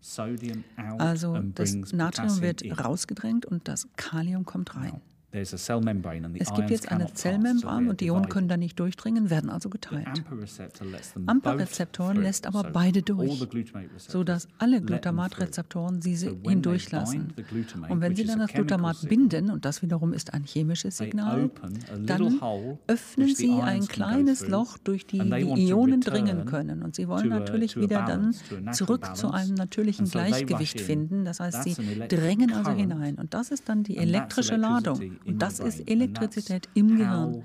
Also 0.98 1.38
das 1.54 1.74
Natrium 1.92 2.40
wird 2.42 2.62
rausgedrängt 2.84 3.46
und 3.46 3.68
das 3.68 3.88
Kalium 3.96 4.44
kommt 4.44 4.74
rein. 4.76 5.00
Es 5.32 6.54
gibt 6.54 6.70
jetzt 6.70 6.90
eine 6.90 7.12
Zellmembran 7.12 7.88
und 7.88 8.00
die 8.00 8.06
Ionen 8.06 8.28
können 8.28 8.48
da 8.48 8.56
nicht 8.56 8.78
durchdringen, 8.80 9.28
werden 9.28 9.50
also 9.50 9.68
geteilt. 9.68 10.24
AMPA-Rezeptor 11.26 12.14
lässt 12.14 12.46
aber 12.46 12.62
beide 12.64 13.02
durch, 13.02 13.46
sodass 13.96 14.48
alle 14.58 14.80
Glutamatrezeptoren 14.80 16.00
sie 16.00 16.16
hindurchlassen. 16.42 17.34
Und 17.88 18.00
wenn 18.00 18.16
sie 18.16 18.24
dann 18.24 18.38
das 18.38 18.52
Glutamat 18.52 19.08
binden, 19.08 19.50
und 19.50 19.64
das 19.64 19.82
wiederum 19.82 20.12
ist 20.12 20.32
ein 20.32 20.44
chemisches 20.44 20.96
Signal, 20.96 21.50
dann 22.04 22.40
öffnen 22.86 23.34
sie 23.34 23.60
ein 23.60 23.86
kleines 23.88 24.46
Loch, 24.48 24.78
durch 24.78 25.06
die 25.06 25.18
die 25.18 25.68
Ionen 25.68 26.00
dringen 26.00 26.46
können. 26.46 26.82
Und 26.82 26.94
sie 26.94 27.08
wollen 27.08 27.28
natürlich 27.28 27.76
wieder 27.76 28.04
dann 28.06 28.34
zurück 28.72 29.16
zu 29.16 29.30
einem 29.32 29.54
natürlichen 29.54 30.08
Gleichgewicht 30.08 30.80
finden. 30.80 31.24
Das 31.24 31.40
heißt, 31.40 31.64
sie 31.64 31.74
drängen 32.08 32.52
also 32.52 32.70
hinein. 32.70 33.16
Und 33.16 33.34
das 33.34 33.50
ist 33.50 33.68
dann 33.68 33.82
die 33.82 33.98
elektrische 33.98 34.56
Ladung. 34.56 35.15
Und 35.24 35.40
das 35.40 35.60
ist 35.60 35.88
Elektrizität 35.88 36.68
im 36.74 36.96
Gehirn. 36.98 37.44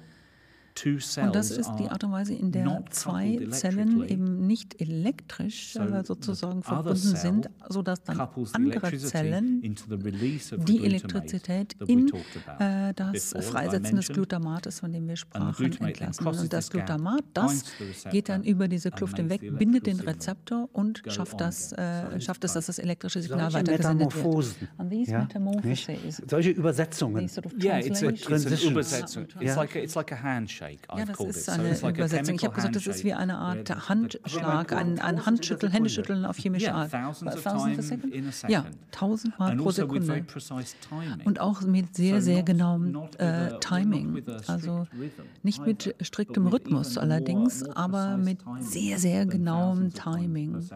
Und 1.23 1.35
das 1.35 1.51
ist 1.51 1.71
die 1.79 1.89
Art 1.89 2.03
und 2.03 2.11
Weise, 2.11 2.33
in 2.33 2.51
der 2.51 2.83
zwei 2.89 3.39
Zellen 3.51 4.07
eben 4.07 4.47
nicht 4.47 4.79
elektrisch 4.81 5.77
sozusagen 6.03 6.63
verbunden 6.63 7.15
sind, 7.15 7.49
sodass 7.69 8.03
dann 8.03 8.19
andere 8.53 8.97
Zellen 8.97 9.61
die 9.61 10.85
Elektrizität 10.85 11.75
in 11.87 12.11
äh, 12.59 12.93
das 12.93 13.35
Freisetzen 13.39 13.95
des 13.97 14.07
Glutamates, 14.07 14.79
von 14.79 14.91
dem 14.91 15.07
wir 15.07 15.15
sprachen, 15.15 15.71
entlassen. 15.81 16.27
Und 16.27 16.53
das 16.53 16.69
Glutamat, 16.69 17.23
das 17.33 17.65
geht 18.09 18.29
dann 18.29 18.43
über 18.43 18.67
diese 18.67 18.91
Kluft 18.91 19.17
hinweg, 19.17 19.41
bindet 19.57 19.85
den 19.87 19.99
Rezeptor 19.99 20.69
und 20.73 21.03
schafft, 21.07 21.39
das, 21.41 21.73
äh, 21.73 22.19
schafft 22.19 22.43
es, 22.43 22.53
dass 22.53 22.67
das 22.67 22.79
elektrische 22.79 23.21
Signal 23.21 23.53
weitergesendet 23.53 24.15
wird. 24.15 24.55
Ja? 25.07 25.27
Solche 26.27 26.49
Übersetzungen. 26.49 27.29
Ja, 27.59 27.79
it's 27.79 28.03
a, 28.03 28.09
it's 28.09 28.27
an 28.29 28.71
Übersetzung. 28.71 29.27
It's 29.39 29.55
like 29.55 29.75
a, 29.75 29.79
it's 29.79 29.95
like 29.95 30.11
a 30.11 30.15
handshake 30.15 30.60
handshake. 30.60 30.60
Ja, 30.95 31.05
das 31.05 31.19
ist 31.19 31.49
eine 31.49 31.75
Übersetzung. 31.77 32.35
Ich 32.35 32.43
habe 32.43 32.53
gesagt, 32.53 32.75
das 32.75 32.87
ist 32.87 33.03
wie 33.03 33.13
eine 33.13 33.37
Art 33.37 33.89
Handschlag, 33.89 34.73
ein, 34.73 34.99
ein 34.99 35.25
Handschütteln, 35.25 35.71
Händeschütteln 35.71 36.25
auf 36.25 36.37
chemische 36.37 36.73
Art. 36.73 36.91
Ja, 38.47 38.65
tausendmal 38.91 39.55
pro 39.57 39.67
also 39.67 39.81
Sekunde. 39.81 40.25
Und 41.25 41.39
auch 41.39 41.61
mit 41.61 41.95
sehr, 41.95 42.21
sehr 42.21 42.43
genauem 42.43 43.09
äh, 43.17 43.59
Timing. 43.59 44.23
Also 44.47 44.87
nicht 45.43 45.65
mit 45.65 45.95
striktem 46.01 46.47
Rhythmus 46.47 46.97
allerdings, 46.97 47.63
aber 47.63 48.17
mit 48.17 48.39
sehr, 48.59 48.99
sehr 48.99 49.25
genauem 49.25 49.93
Timing. 49.93 50.69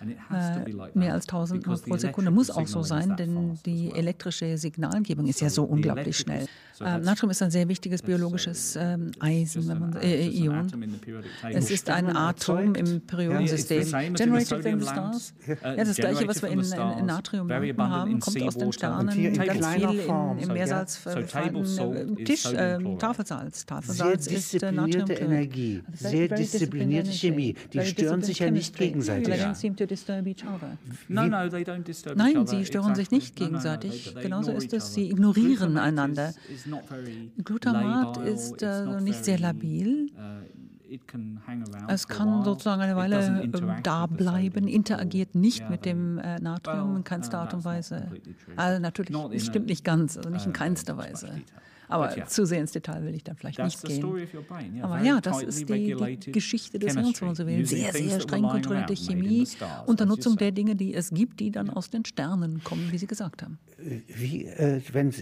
Äh, 0.00 0.98
mehr 0.98 1.12
als 1.12 1.24
1000 1.28 1.66
Mal 1.66 1.76
pro 1.76 1.96
Sekunde. 1.96 2.30
Muss 2.30 2.50
auch 2.50 2.66
so 2.66 2.82
sein, 2.82 3.16
denn 3.16 3.58
die 3.66 3.92
elektrische 3.92 4.56
Signalgebung 4.56 5.26
ist 5.26 5.40
ja 5.40 5.50
so 5.50 5.64
unglaublich 5.64 6.16
schnell. 6.16 6.46
Äh, 6.80 6.98
Natrium 6.98 7.30
ist 7.30 7.42
ein 7.42 7.50
sehr 7.50 7.68
wichtiges 7.68 8.00
biologisches 8.00 8.76
ähm, 8.76 9.10
Eisen, 9.20 9.68
wenn 9.68 9.78
man, 9.78 9.96
äh, 9.96 10.26
Ion. 10.28 10.66
Es 11.50 11.70
ist 11.70 11.90
ein 11.90 12.16
Atom 12.16 12.74
im 12.74 13.02
Periodensystem. 13.02 14.14
Generated 14.14 14.62
from 14.62 14.80
stars. 14.80 15.34
Ja, 15.46 15.84
das 15.84 15.96
gleiche, 15.96 16.26
was 16.26 16.40
wir 16.40 16.48
in, 16.48 16.60
in, 16.60 16.98
in 16.98 17.06
Natrium 17.06 17.50
haben, 17.50 18.20
kommt 18.20 18.42
aus 18.42 18.56
den 18.56 18.72
Sternen, 18.72 19.34
ganz 19.34 19.66
viel 19.66 20.00
in, 20.00 20.38
im 20.38 20.52
Meersalz 20.52 20.96
verfallen. 20.96 22.16
Tisch, 22.24 22.46
äh, 22.46 22.78
Tafelsalz. 22.98 23.66
Tafelsalz 23.66 24.26
ist 24.28 24.62
äh, 24.62 24.72
Natrium. 24.72 25.10
Energie, 25.10 25.82
sehr 25.92 26.28
disziplinierte 26.28 27.10
Chemie. 27.10 27.54
Die 27.72 27.82
stören 27.82 28.22
sich 28.22 28.38
ja 28.38 28.50
nicht 28.50 28.74
gegenseitig 28.76 29.34
disturb 29.90 30.26
each 30.26 30.44
other. 30.44 30.78
No, 31.08 31.26
no, 31.26 31.48
they 31.48 31.62
don't 31.62 31.82
disturb 31.82 32.16
Nein, 32.16 32.46
sie 32.46 32.64
stören 32.64 32.94
sich 32.94 33.10
nicht 33.10 33.36
gegenseitig. 33.36 34.14
Genauso 34.20 34.52
ist 34.52 34.72
es, 34.72 34.94
sie 34.94 35.10
ignorieren 35.10 35.76
einander. 35.76 36.32
Glutamat 37.44 38.18
ist 38.18 38.62
also 38.62 39.00
nicht 39.00 39.24
sehr 39.24 39.38
labil. 39.38 40.10
Uh, 40.16 40.60
es 41.88 42.08
kann 42.08 42.42
sozusagen 42.42 42.82
eine 42.82 42.96
Weile 42.96 43.42
ähm, 43.44 43.52
da 43.84 44.06
bleiben, 44.06 44.66
interagiert 44.66 45.36
nicht 45.36 45.70
mit 45.70 45.84
dem 45.84 46.18
äh, 46.18 46.40
Natrium 46.40 46.96
in 46.96 47.04
keinster 47.04 47.38
Art 47.38 47.54
und 47.54 47.64
Weise. 47.64 48.10
Also 48.56 48.80
natürlich, 48.80 49.16
es 49.32 49.46
stimmt 49.46 49.66
nicht 49.66 49.84
ganz, 49.84 50.16
also 50.16 50.30
nicht 50.30 50.46
in 50.46 50.50
uh, 50.50 50.54
keinster 50.54 50.96
Weise. 50.96 51.42
Aber 51.90 52.16
yeah. 52.16 52.26
zu 52.26 52.46
sehr 52.46 52.60
ins 52.60 52.72
Detail 52.72 53.04
will 53.04 53.14
ich 53.14 53.24
dann 53.24 53.36
vielleicht 53.36 53.56
That's 53.56 53.82
nicht 53.82 54.00
gehen. 54.00 54.16
Yeah, 54.74 54.84
Aber 54.84 55.02
ja, 55.02 55.20
das 55.20 55.42
ist 55.42 55.68
die, 55.68 55.96
die 55.96 56.32
Geschichte 56.32 56.78
des 56.78 56.94
Hirns, 56.94 57.20
wenn 57.20 57.28
man 57.28 57.34
so 57.34 57.46
will. 57.46 57.66
Sehr, 57.66 57.92
sehr 57.92 58.20
streng 58.20 58.42
kontrollierte 58.42 58.94
Chemie 58.94 59.46
unter 59.86 60.06
Nutzung 60.06 60.36
der 60.36 60.52
Dinge, 60.52 60.76
die 60.76 60.94
es 60.94 61.10
gibt, 61.10 61.40
die 61.40 61.50
dann 61.50 61.70
aus 61.70 61.90
den 61.90 62.04
Sternen 62.04 62.62
kommen, 62.64 62.90
wie 62.92 62.98
Sie 62.98 63.06
gesagt 63.06 63.42
haben. 63.42 63.58
Wie, 64.06 64.46
äh, 64.46 64.80
wenn 64.92 65.12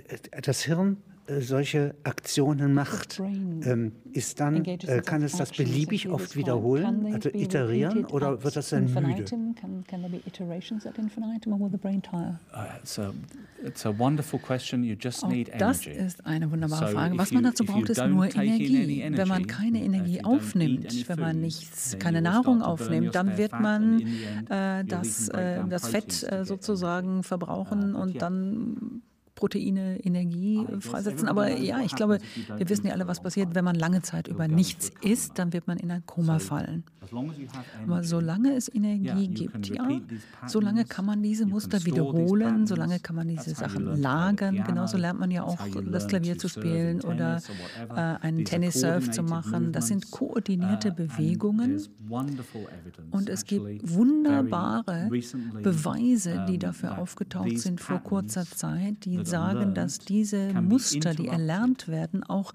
das 0.43 0.63
Hirn 0.63 0.97
äh, 0.97 1.18
solche 1.41 1.95
Aktionen 2.05 2.75
macht, 2.75 3.21
ähm, 3.21 3.93
ist 4.13 4.41
dann, 4.41 4.65
äh, 4.65 5.03
kann 5.05 5.23
es 5.23 5.37
das 5.37 5.53
beliebig 5.53 6.09
oft 6.09 6.37
wiederholen, 6.37 7.13
also 7.13 7.29
iterieren, 7.29 8.07
oder 8.07 8.43
wird 8.43 8.57
das 8.57 8.71
dann 8.71 8.85
müde? 8.85 9.25
das 15.59 15.87
ist 15.87 16.27
eine 16.27 16.51
wunderbare 16.51 16.93
Frage. 16.93 17.19
Was 17.19 17.33
man 17.33 17.43
dazu 17.45 17.65
braucht, 17.65 17.91
ist 17.91 18.05
nur 18.07 18.35
Energie. 18.35 19.05
Wenn 19.11 19.29
man 19.29 19.47
keine 19.47 19.83
Energie 19.83 20.25
aufnimmt, 20.25 21.09
wenn 21.09 21.21
man 21.21 21.41
nichts, 21.41 21.99
keine 21.99 22.23
Nahrung 22.23 22.63
aufnimmt, 22.63 23.15
dann 23.15 23.37
wird 23.37 23.53
man 23.53 24.01
äh, 24.49 24.85
das, 24.85 25.29
äh, 25.29 25.61
das 25.69 25.89
Fett 25.89 26.23
äh, 26.31 26.45
sozusagen 26.45 27.23
verbrauchen 27.23 27.95
und 27.95 28.23
dann 28.23 29.03
Proteine 29.39 30.05
Energie 30.05 30.67
freisetzen. 30.81 31.29
Aber 31.29 31.49
ja, 31.49 31.79
ich 31.81 31.95
glaube, 31.95 32.19
wir 32.57 32.69
wissen 32.69 32.89
ja 32.89 32.93
alle, 32.93 33.07
was 33.07 33.23
passiert, 33.23 33.55
wenn 33.55 33.65
man 33.65 33.77
lange 33.77 34.03
Zeit 34.03 34.27
über 34.27 34.49
nichts 34.49 34.91
isst, 35.01 35.39
dann 35.39 35.53
wird 35.53 35.69
man 35.69 35.79
in 35.79 35.93
ein 35.93 36.03
Koma 36.07 36.41
fallen. 36.41 36.83
Aber 37.87 38.03
solange 38.03 38.55
es 38.55 38.73
Energie 38.75 39.29
gibt, 39.29 39.69
ja, 39.69 40.01
solange 40.47 40.85
kann 40.85 41.07
man 41.07 41.23
diese 41.23 41.47
Muster 41.47 41.85
wiederholen, 41.85 42.67
solange 42.67 42.99
kann 42.99 43.17
man 43.17 43.29
diese 43.29 43.55
Sachen 43.55 44.01
lagern. 44.01 44.65
Genauso 44.67 44.97
lernt 44.99 45.21
man 45.21 45.31
ja 45.31 45.45
auch, 45.45 45.59
das 45.91 46.09
Klavier 46.09 46.37
zu 46.37 46.49
spielen 46.49 47.01
oder 47.03 47.41
äh, 47.91 47.95
einen 47.95 48.45
Tennissurf 48.45 49.11
zu 49.11 49.23
machen. 49.23 49.73
Das 49.73 49.87
sind 49.87 50.11
koordinierte 50.11 50.91
uh, 50.91 50.95
Bewegungen. 50.95 51.81
Und 53.11 53.29
es 53.29 53.45
gibt 53.45 53.89
wunderbare 53.89 55.09
Beweise, 55.63 56.45
die 56.49 56.59
dafür 56.59 56.99
aufgetaucht 56.99 57.59
sind 57.59 57.81
vor 57.81 58.01
kurzer 58.01 58.45
Zeit, 58.45 59.05
die 59.05 59.25
sagen, 59.29 59.75
dass 59.75 59.99
diese 59.99 60.53
Muster, 60.61 61.15
die 61.15 61.29
erlernt 61.29 61.89
werden, 61.89 62.25
auch 62.25 62.53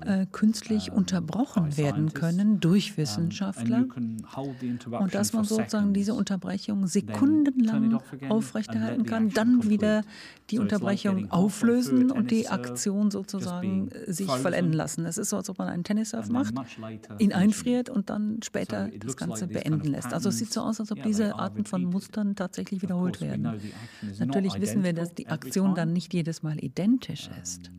äh, 0.00 0.26
künstlich 0.30 0.92
unterbrochen 0.92 1.76
werden 1.76 2.12
können 2.12 2.60
durch 2.60 2.96
Wissenschaftler. 2.96 3.86
Und 4.90 5.14
dass 5.14 5.32
man 5.32 5.44
sozusagen 5.44 5.92
diese 5.94 6.14
Unterbrechung 6.14 6.86
sekundenlang 6.86 8.00
aufrechterhalten 8.28 9.04
kann, 9.04 9.30
dann 9.30 9.68
wieder 9.68 10.02
die 10.50 10.58
Unterbrechung 10.58 11.30
auflösen 11.30 12.10
und 12.10 12.30
die 12.30 12.48
Aktion 12.48 13.10
sozusagen 13.10 13.90
sich 14.06 14.30
vollenden 14.30 14.72
lassen. 14.72 15.06
Es 15.06 15.18
ist 15.18 15.30
so, 15.30 15.36
als 15.36 15.48
ob 15.48 15.58
man 15.58 15.68
einen 15.68 15.84
Tennissurf 15.84 16.28
macht, 16.28 16.54
ihn 17.18 17.32
einfriert 17.32 17.88
und 17.88 18.10
dann 18.10 18.40
später 18.42 18.88
das 18.98 19.16
Ganze 19.16 19.46
beenden 19.46 19.88
lässt. 19.88 20.12
Also 20.12 20.28
es 20.28 20.38
sieht 20.38 20.52
so 20.52 20.60
aus, 20.60 20.80
als 20.80 20.92
ob 20.92 21.02
diese 21.02 21.36
Arten 21.36 21.64
von 21.64 21.84
Mustern 21.84 22.36
tatsächlich 22.36 22.82
wiederholt 22.82 23.20
werden. 23.20 23.60
Natürlich 24.18 24.60
wissen 24.60 24.84
wir, 24.84 24.92
dass 24.92 25.14
die 25.14 25.28
Aktion 25.28 25.74
dann 25.82 25.92
nicht 25.92 26.14
jedes 26.14 26.42
Mal 26.42 26.62
identisch 26.62 27.28
ist. 27.42 27.70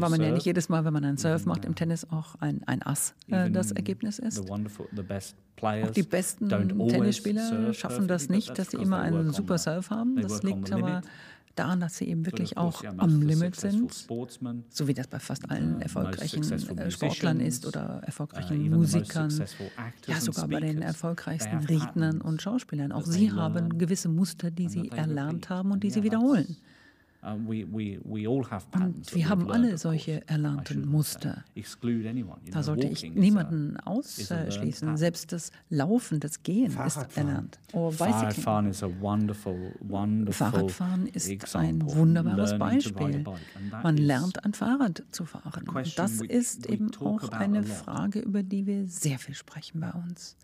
Weil 0.00 0.10
man 0.10 0.20
ja 0.20 0.30
nicht 0.30 0.46
jedes 0.46 0.68
Mal, 0.68 0.84
wenn 0.84 0.92
man 0.92 1.04
einen 1.04 1.16
Surf 1.16 1.46
macht 1.46 1.64
im 1.64 1.74
Tennis, 1.74 2.06
auch 2.10 2.34
ein, 2.40 2.62
ein 2.66 2.82
Ass 2.82 3.14
äh, 3.28 3.50
das 3.50 3.72
Ergebnis 3.72 4.18
ist. 4.18 4.38
Auch 4.40 5.90
die 5.90 6.02
besten 6.02 6.48
Tennisspieler 6.88 7.72
schaffen 7.74 8.08
das 8.08 8.28
nicht, 8.28 8.58
dass 8.58 8.70
sie 8.70 8.76
immer 8.78 9.00
einen 9.00 9.32
super 9.32 9.58
Surf 9.58 9.90
haben. 9.90 10.16
Das 10.16 10.42
liegt 10.42 10.72
aber 10.72 11.02
daran, 11.58 11.80
dass 11.80 11.96
sie 11.96 12.06
eben 12.08 12.26
wirklich 12.26 12.56
auch 12.56 12.84
am 12.84 13.22
Limit 13.22 13.56
sind, 13.56 13.92
so 14.68 14.88
wie 14.88 14.94
das 14.94 15.06
bei 15.06 15.18
fast 15.18 15.50
allen 15.50 15.80
erfolgreichen 15.80 16.42
äh, 16.78 16.90
Sportlern 16.90 17.40
ist 17.40 17.66
oder 17.66 18.02
erfolgreichen 18.04 18.72
uh, 18.72 18.76
Musikern, 18.76 19.32
ja 20.06 20.20
sogar 20.20 20.48
bei 20.48 20.60
den 20.60 20.82
erfolgreichsten 20.82 21.58
Rednern 21.58 22.20
und 22.20 22.42
Schauspielern. 22.42 22.92
Auch 22.92 23.06
sie 23.06 23.32
haben 23.32 23.78
gewisse 23.78 24.08
Muster, 24.08 24.50
die 24.50 24.68
sie 24.68 24.88
erlernt 24.90 25.48
haben 25.48 25.72
und 25.72 25.82
die 25.82 25.90
sie 25.90 26.02
wiederholen. 26.02 26.56
Und 27.20 29.14
wir 29.14 29.28
haben 29.28 29.50
alle 29.50 29.76
solche 29.76 30.26
erlernten 30.28 30.86
Muster. 30.86 31.44
Da 32.52 32.62
sollte 32.62 32.86
ich 32.86 33.02
niemanden 33.12 33.76
ausschließen. 33.78 34.96
Selbst 34.96 35.32
das 35.32 35.50
Laufen, 35.68 36.20
das 36.20 36.42
Gehen 36.44 36.76
ist 36.86 37.16
erlernt. 37.16 37.58
Oh, 37.72 37.90
Fahrradfahren 37.90 38.66
ist 41.08 41.56
ein 41.56 41.82
wunderbares 41.82 42.56
Beispiel. 42.58 43.24
Man 43.82 43.96
lernt 43.96 44.44
ein 44.44 44.54
Fahrrad 44.54 45.02
zu 45.10 45.24
fahren. 45.24 45.68
Und 45.68 45.98
das 45.98 46.20
ist 46.20 46.66
eben 46.66 46.90
auch 47.00 47.28
eine 47.30 47.64
Frage, 47.64 48.20
über 48.20 48.42
die 48.44 48.66
wir 48.66 48.86
sehr 48.86 49.18
viel 49.18 49.34
sprechen 49.34 49.80
bei 49.80 49.90
uns. 49.90 50.36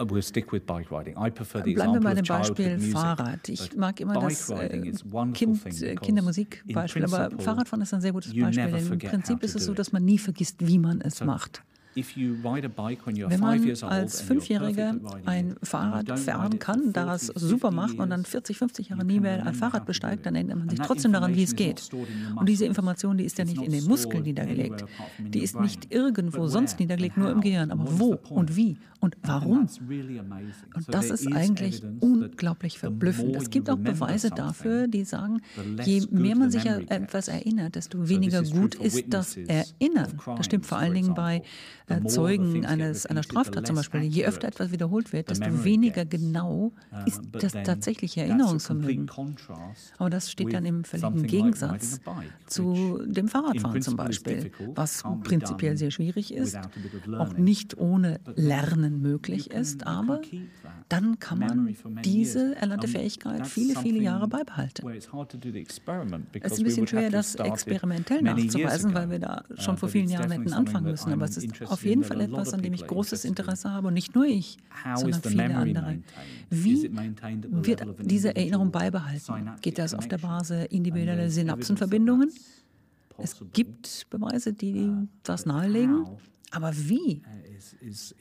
Uh, 0.00 0.04
we'll 0.06 0.22
stick 0.22 0.52
with 0.52 0.64
bike 0.66 0.90
riding. 0.90 1.14
I 1.16 1.30
prefer 1.30 1.62
the 1.62 1.74
Bleiben 1.74 1.94
wir 1.94 2.00
bei 2.00 2.14
dem 2.14 2.24
Beispiel 2.24 2.78
Fahrrad. 2.78 3.48
Ich 3.48 3.76
mag 3.76 4.00
immer 4.00 4.14
das 4.14 4.48
äh, 4.50 4.92
kind, 5.34 5.82
äh, 5.82 5.94
Kindermusikbeispiel, 5.96 7.04
aber 7.04 7.30
Fahrradfahren 7.38 7.82
ist 7.82 7.92
ein 7.92 8.00
sehr 8.00 8.12
gutes 8.12 8.32
Beispiel. 8.34 8.68
Im 8.68 8.98
Prinzip 8.98 9.42
ist 9.42 9.56
es 9.56 9.64
so, 9.64 9.74
dass 9.74 9.92
man 9.92 10.04
nie 10.04 10.18
vergisst, 10.18 10.66
wie 10.66 10.78
man 10.78 11.00
es 11.00 11.22
macht. 11.22 11.62
Wenn 11.94 13.40
man 13.40 13.70
als 13.82 14.20
Fünfjähriger 14.20 14.94
ein 15.24 15.56
Fahrrad 15.62 16.18
fahren 16.18 16.58
kann, 16.58 16.92
das 16.92 17.26
super 17.26 17.70
macht 17.70 17.98
und 17.98 18.10
dann 18.10 18.24
40, 18.24 18.58
50 18.58 18.88
Jahre 18.90 19.04
nie 19.04 19.20
mehr 19.20 19.44
ein 19.44 19.54
Fahrrad 19.54 19.86
besteigt, 19.86 20.24
dann 20.26 20.34
erinnert 20.34 20.58
man 20.58 20.68
sich 20.68 20.78
trotzdem 20.78 21.12
daran, 21.12 21.34
wie 21.34 21.42
es 21.42 21.56
geht. 21.56 21.90
Und 22.36 22.48
diese 22.48 22.64
Information, 22.64 23.18
die 23.18 23.24
ist 23.24 23.38
ja 23.38 23.44
nicht 23.44 23.60
in 23.60 23.72
den 23.72 23.84
Muskeln 23.84 24.22
niedergelegt. 24.22 24.84
Die 25.18 25.42
ist 25.42 25.58
nicht 25.58 25.92
irgendwo 25.92 26.46
sonst 26.46 26.78
niedergelegt, 26.78 27.16
nur 27.16 27.30
im 27.30 27.40
Gehirn. 27.40 27.70
Aber 27.70 27.98
wo 27.98 28.18
und 28.28 28.56
wie 28.56 28.76
und 29.00 29.16
warum? 29.22 29.66
Und 30.74 30.94
das 30.94 31.10
ist 31.10 31.26
eigentlich 31.32 31.82
unglaublich 32.00 32.78
verblüffend. 32.78 33.34
Es 33.34 33.50
gibt 33.50 33.70
auch 33.70 33.78
Beweise 33.78 34.30
dafür, 34.30 34.88
die 34.88 35.04
sagen, 35.04 35.40
je 35.84 36.06
mehr 36.10 36.36
man 36.36 36.50
sich 36.50 36.68
an 36.70 36.86
etwas 36.88 37.28
erinnert, 37.28 37.74
desto 37.74 38.08
weniger 38.08 38.42
gut 38.42 38.74
ist 38.74 39.04
das 39.08 39.36
Erinnern. 39.36 40.08
Das 40.36 40.46
stimmt 40.46 40.66
vor 40.66 40.78
allen 40.78 40.94
Dingen 40.94 41.14
bei 41.14 41.42
Zeugen 42.06 42.66
eines, 42.66 43.06
einer 43.06 43.22
Straftat 43.22 43.66
zum 43.66 43.76
Beispiel, 43.76 44.02
je 44.02 44.24
öfter 44.24 44.48
etwas 44.48 44.72
wiederholt 44.72 45.12
wird, 45.12 45.30
desto 45.30 45.64
weniger 45.64 46.04
genau 46.04 46.72
uh, 46.92 46.96
ist 47.06 47.20
das 47.32 47.52
tatsächliche 47.52 48.22
Erinnerungsvermögen. 48.22 49.10
Aber 49.98 50.10
das 50.10 50.30
steht 50.30 50.52
dann 50.52 50.64
im 50.64 50.84
völligen 50.84 51.26
Gegensatz 51.26 52.00
zu 52.46 53.00
dem 53.04 53.28
Fahrradfahren 53.28 53.82
zum 53.82 53.96
Beispiel, 53.96 54.50
was 54.74 55.02
prinzipiell 55.24 55.76
sehr 55.76 55.90
schwierig 55.90 56.32
ist, 56.32 56.58
auch 57.18 57.34
nicht 57.36 57.78
ohne 57.78 58.20
Lernen 58.36 59.02
möglich 59.02 59.50
ist, 59.50 59.86
aber 59.86 60.20
dann 60.88 61.18
kann 61.18 61.38
man 61.38 61.76
diese 62.04 62.56
erlernte 62.56 62.88
Fähigkeit 62.88 63.46
viele, 63.46 63.76
viele 63.76 64.00
Jahre 64.00 64.28
beibehalten. 64.28 64.88
Es 64.88 66.52
ist 66.52 66.58
ein 66.58 66.64
bisschen 66.64 66.86
schwer, 66.86 67.10
das 67.10 67.34
experimentell 67.36 68.22
nachzuweisen, 68.22 68.94
weil 68.94 69.10
wir 69.10 69.18
da 69.18 69.44
uh, 69.50 69.60
schon 69.60 69.76
vor 69.76 69.88
vielen 69.88 70.08
Jahren 70.08 70.30
hätten 70.30 70.52
anfangen 70.52 70.90
müssen, 70.90 71.12
aber 71.12 71.24
es 71.24 71.36
ist 71.36 71.62
auf 71.62 71.79
jeden 71.84 72.04
Fall 72.04 72.20
etwas, 72.20 72.52
an 72.54 72.62
dem 72.62 72.72
ich 72.72 72.86
großes 72.86 73.24
Interesse 73.24 73.70
habe 73.70 73.88
und 73.88 73.94
nicht 73.94 74.14
nur 74.14 74.24
ich, 74.24 74.56
sondern 74.94 75.22
viele 75.22 75.54
andere. 75.54 75.98
Wie 76.50 76.90
wird 76.92 77.84
diese 78.00 78.34
Erinnerung 78.34 78.70
beibehalten? 78.70 79.50
Geht 79.60 79.78
das 79.78 79.94
auf 79.94 80.08
der 80.08 80.18
Basis 80.18 80.66
individueller 80.70 81.30
Synapsenverbindungen? 81.30 82.30
Es 83.22 83.36
gibt 83.52 84.06
Beweise, 84.08 84.52
die 84.52 84.88
uh, 84.88 85.06
das 85.22 85.44
nahelegen, 85.44 86.06
aber 86.52 86.72
wie? 86.74 87.22
Uh, 87.26 88.14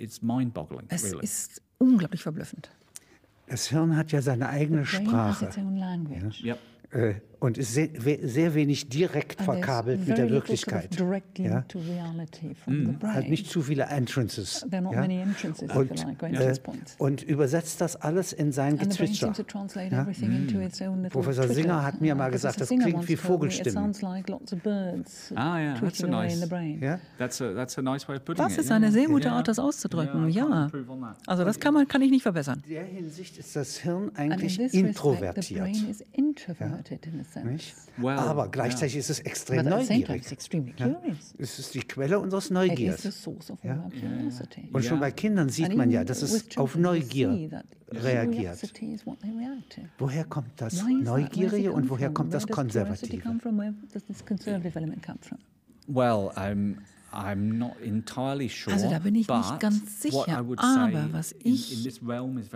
es 0.90 1.14
ist 1.14 1.62
unglaublich 1.78 2.22
verblüffend. 2.22 2.70
Das 3.48 3.68
Hirn 3.68 3.96
hat 3.96 4.12
ja 4.12 4.22
seine 4.22 4.50
eigene 4.50 4.86
Sprache. 4.86 5.50
Ja. 6.44 6.58
Äh, 6.92 7.16
und 7.40 7.58
ist 7.58 7.74
sehr, 7.74 7.90
sehr 8.22 8.54
wenig 8.54 8.90
direkt 8.90 9.42
verkabelt 9.42 10.08
mit 10.08 10.18
der 10.18 10.30
Wirklichkeit. 10.30 10.98
Ja? 11.38 11.64
Mm. 12.66 13.04
Hat 13.04 13.30
nicht 13.30 13.50
zu 13.50 13.62
viele 13.62 13.84
Entrances. 13.84 14.66
Ja? 14.72 14.80
Und, 14.80 16.06
äh, 16.22 16.56
und, 16.98 17.24
übersetzt 17.24 17.82
das 17.82 17.96
alles 17.96 18.34
in 18.34 18.52
sein 18.52 18.78
Gezwitscher. 18.78 19.34
Ja? 19.90 20.04
Mm. 20.04 21.08
Professor 21.10 21.48
Singer 21.48 21.84
hat 21.84 22.02
mir 22.02 22.16
mal 22.16 22.32
gesagt, 22.32 22.60
das 22.60 22.70
klingt 22.70 23.08
wie 23.08 23.16
Vogelstimmen. 23.16 23.94
Ah 25.36 25.60
ja, 25.60 25.76
that's 25.80 26.04
a 26.04 26.08
nice, 26.08 26.50
yeah? 26.82 27.00
that's 27.18 27.42
a, 27.42 27.54
that's 27.54 27.78
a 27.78 27.82
nice 27.82 28.08
way 28.08 28.16
of 28.18 28.26
putting 28.26 28.44
das 28.44 28.58
ist 28.58 28.72
eine 28.72 28.92
sehr 28.92 29.08
gute 29.08 29.32
Art, 29.32 29.48
das 29.48 29.60
auszudrücken. 29.60 30.30
Ja, 30.30 30.70
also 31.26 31.44
das 31.44 31.60
kann 31.60 31.74
man 31.74 31.88
kann 31.88 32.02
ich 32.02 32.12
nicht 32.12 32.24
verbessern. 32.24 32.62
In 32.66 32.74
der 32.74 32.84
Hinsicht 32.84 33.38
ist 33.38 33.56
das 33.56 33.78
Hirn 33.78 34.12
eigentlich 34.16 34.60
introvertiert. 34.74 35.70
Nicht? 37.36 37.76
Well, 37.98 38.18
Aber 38.18 38.48
gleichzeitig 38.50 38.94
yeah. 38.94 39.00
ist 39.00 39.10
es 39.10 39.20
extrem 39.20 39.66
neugierig. 39.66 40.24
Ja? 40.78 41.02
Es 41.38 41.60
ist 41.60 41.74
die 41.74 41.82
Quelle 41.82 42.20
unseres 42.20 42.50
Neugiers. 42.50 43.04
Ja? 43.64 43.90
Und 44.72 44.86
schon 44.86 45.00
bei 45.00 45.12
Kindern 45.12 45.50
sieht 45.50 45.76
man 45.76 45.92
ja, 45.92 46.04
dass 46.04 46.22
es 46.22 46.58
auf 46.58 46.76
Neugier 46.76 47.64
reagiert. 47.92 48.74
Woher 49.98 50.26
kommt 50.26 50.50
das 50.58 50.84
Neugierige 50.84 51.72
und 51.72 51.90
woher 51.90 52.10
kommt 52.12 52.34
das 52.34 52.48
Konservative? 52.48 53.24
Well, 55.88 56.30
I'm 56.36 56.76
also 57.12 58.90
da 58.90 59.00
bin 59.00 59.16
ich 59.16 59.28
nicht 59.28 59.60
ganz 59.60 60.02
sicher. 60.02 60.38
Aber 60.58 61.10
was 61.12 61.34
ich 61.44 61.90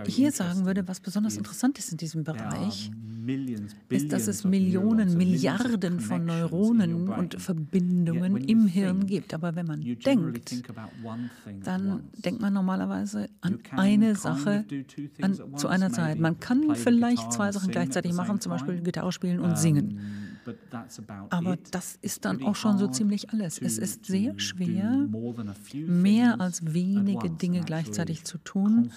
hier 0.07 0.31
sagen 0.31 0.65
würde, 0.65 0.87
was 0.87 0.99
besonders 0.99 1.37
interessant 1.37 1.79
ist 1.79 1.91
in 1.91 1.97
diesem 1.97 2.23
Bereich, 2.23 2.91
ist, 3.89 4.11
dass 4.11 4.27
es 4.27 4.43
Millionen, 4.43 5.15
Milliarden 5.17 5.99
von 5.99 6.25
Neuronen 6.25 7.09
und 7.09 7.41
Verbindungen 7.41 8.37
im 8.37 8.67
Hirn 8.67 9.05
gibt. 9.05 9.33
Aber 9.33 9.55
wenn 9.55 9.65
man 9.65 9.81
denkt, 9.81 10.63
dann 11.63 12.03
denkt 12.23 12.41
man 12.41 12.53
normalerweise 12.53 13.29
an 13.41 13.59
eine 13.71 14.15
Sache 14.15 14.65
an, 15.21 15.57
zu 15.57 15.67
einer 15.67 15.91
Zeit. 15.91 16.19
Man 16.19 16.39
kann 16.39 16.75
vielleicht 16.75 17.31
zwei 17.31 17.51
Sachen 17.51 17.71
gleichzeitig 17.71 18.13
machen, 18.13 18.39
zum 18.41 18.51
Beispiel 18.51 18.81
Gitarre 18.81 19.11
spielen 19.11 19.39
und 19.39 19.57
singen. 19.57 19.99
Aber 21.29 21.57
das 21.71 21.97
ist 22.01 22.25
dann 22.25 22.43
auch 22.43 22.55
schon 22.55 22.77
so 22.77 22.87
ziemlich 22.87 23.29
alles. 23.31 23.59
Es 23.59 23.77
ist 23.77 24.05
sehr 24.05 24.37
schwer, 24.39 25.07
mehr 25.87 26.39
als 26.39 26.73
wenige 26.73 27.29
Dinge 27.29 27.61
gleichzeitig 27.61 28.23
zu 28.25 28.37
tun 28.39 28.91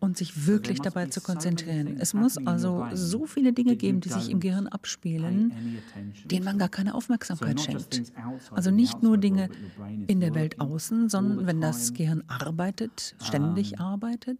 und 0.00 0.16
sich 0.16 0.46
wirklich 0.46 0.80
dabei 0.80 1.06
zu 1.06 1.20
konzentrieren. 1.20 1.96
Es 1.98 2.14
muss 2.14 2.38
also 2.38 2.86
so 2.94 3.26
viele 3.26 3.52
Dinge 3.52 3.76
geben, 3.76 4.00
die 4.00 4.08
sich 4.08 4.30
im 4.30 4.40
Gehirn 4.40 4.66
abspielen, 4.66 5.52
denen 6.24 6.44
man 6.44 6.58
gar 6.58 6.68
keine 6.68 6.94
Aufmerksamkeit 6.94 7.60
schenkt. 7.60 8.12
Also 8.52 8.70
nicht 8.70 9.02
nur 9.02 9.18
Dinge 9.18 9.48
in 10.06 10.20
der 10.20 10.34
Welt 10.34 10.60
außen, 10.60 11.08
sondern 11.08 11.46
wenn 11.46 11.60
das 11.60 11.92
Gehirn 11.92 12.22
arbeitet, 12.28 13.14
ständig 13.22 13.80
arbeitet, 13.80 14.38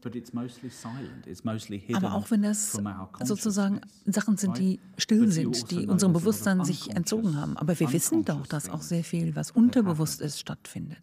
aber 1.94 2.14
auch 2.14 2.30
wenn 2.30 2.42
das 2.42 2.80
sozusagen 3.22 3.80
Sachen 4.06 4.37
sind, 4.37 4.58
die 4.58 4.80
still 4.96 5.30
sind, 5.30 5.70
die 5.70 5.87
unserem 5.87 6.12
Bewusstsein 6.12 6.38
Bewusstsein 6.44 6.64
sich 6.64 6.90
entzogen 6.94 7.37
haben. 7.37 7.57
Aber 7.57 7.79
wir 7.79 7.92
wissen 7.92 8.24
doch, 8.24 8.46
dass 8.46 8.68
auch 8.68 8.83
sehr 8.83 9.05
viel, 9.05 9.37
was 9.37 9.51
unterbewusst 9.51 10.20
ist, 10.20 10.38
stattfindet. 10.38 10.98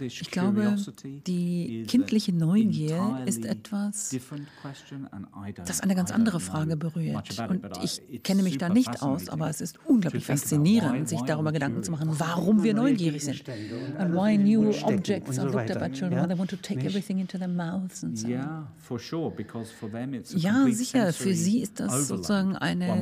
Ich 0.00 0.30
glaube, 0.30 0.76
die 1.26 1.84
kindliche 1.88 2.32
Neugier 2.32 3.22
ist 3.26 3.44
etwas, 3.46 4.14
das 5.64 5.80
eine 5.80 5.94
ganz 5.94 6.10
andere 6.10 6.40
Frage 6.40 6.76
berührt. 6.76 7.38
Und 7.48 7.62
ich 7.82 8.22
kenne 8.22 8.42
mich 8.42 8.58
da 8.58 8.68
nicht 8.68 9.02
aus, 9.02 9.28
aber 9.28 9.48
es 9.48 9.60
ist 9.60 9.78
unglaublich 9.86 10.26
faszinierend, 10.26 11.08
sich 11.08 11.22
darüber 11.22 11.52
Gedanken 11.52 11.82
zu 11.82 11.90
machen, 11.90 12.08
warum 12.18 12.62
wir 12.62 12.74
neugierig 12.74 13.24
sind. 13.24 13.42
And 13.98 14.14
why 14.14 14.36
new 14.36 14.70
objects 14.82 15.38
are 15.38 15.50
looked 15.50 15.70
at 15.70 15.80
by 15.80 15.90
children, 15.90 16.22
why 16.22 16.28
they 16.28 16.38
want 16.38 16.50
to 16.50 16.56
take 16.56 16.84
everything 16.84 17.18
into 17.18 17.38
their 17.38 17.48
mouths 17.48 18.04
and 18.04 18.18
so 18.18 18.26
on. 18.28 18.66
Ja, 20.36 20.66
sicher, 20.70 21.12
für 21.12 21.34
sie 21.34 21.60
ist 21.60 21.80
das 21.80 22.08
sozusagen 22.08 22.56
eine, 22.56 22.92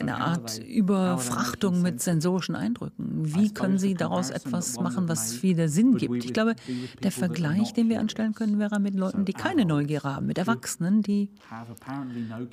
eine 0.00 0.16
Art 0.16 0.58
Überfrachtung 0.58 1.82
mit 1.82 2.00
sensorischen 2.00 2.54
Eindrücken. 2.54 3.34
Wie 3.34 3.52
können 3.52 3.78
sie 3.78 3.94
daraus 3.94 4.30
etwas 4.30 4.78
machen, 4.78 5.08
was 5.08 5.42
wieder 5.42 5.68
Sinn 5.72 5.96
gibt. 5.96 6.24
Ich 6.24 6.32
glaube, 6.32 6.54
der 7.02 7.12
Vergleich, 7.12 7.72
den 7.72 7.88
wir 7.88 8.00
anstellen 8.00 8.34
können, 8.34 8.58
wäre 8.58 8.78
mit 8.80 8.94
Leuten, 8.94 9.24
die 9.24 9.32
keine 9.32 9.64
Neugier 9.64 10.02
haben, 10.02 10.26
mit 10.26 10.38
Erwachsenen, 10.38 11.02
die 11.02 11.30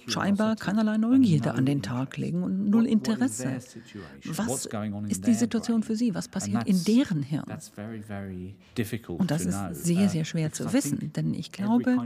scheinbar 0.08 0.56
keinerlei 0.56 0.98
Neugierde 0.98 1.54
an 1.54 1.66
den 1.66 1.82
Tag 1.82 2.18
legen 2.18 2.44
und 2.44 2.70
null 2.70 2.86
Interesse. 2.86 3.60
Was 4.26 4.68
ist 5.08 5.28
die 5.28 5.34
Situation 5.34 5.84
für 5.84 5.96
sie? 5.96 6.16
Was 6.16 6.28
passiert 6.28 6.68
in 6.68 6.84
deren 6.84 7.24
Hirn? 7.24 7.46
Und 9.18 9.32
das 9.32 9.46
ist 9.46 9.60
sehr, 9.84 10.10
sehr 10.10 10.26
schwer 10.26 10.52
zu 10.52 10.72
wissen, 10.74 11.12
denn 11.16 11.34
ich 11.34 11.52
glaube, 11.52 11.98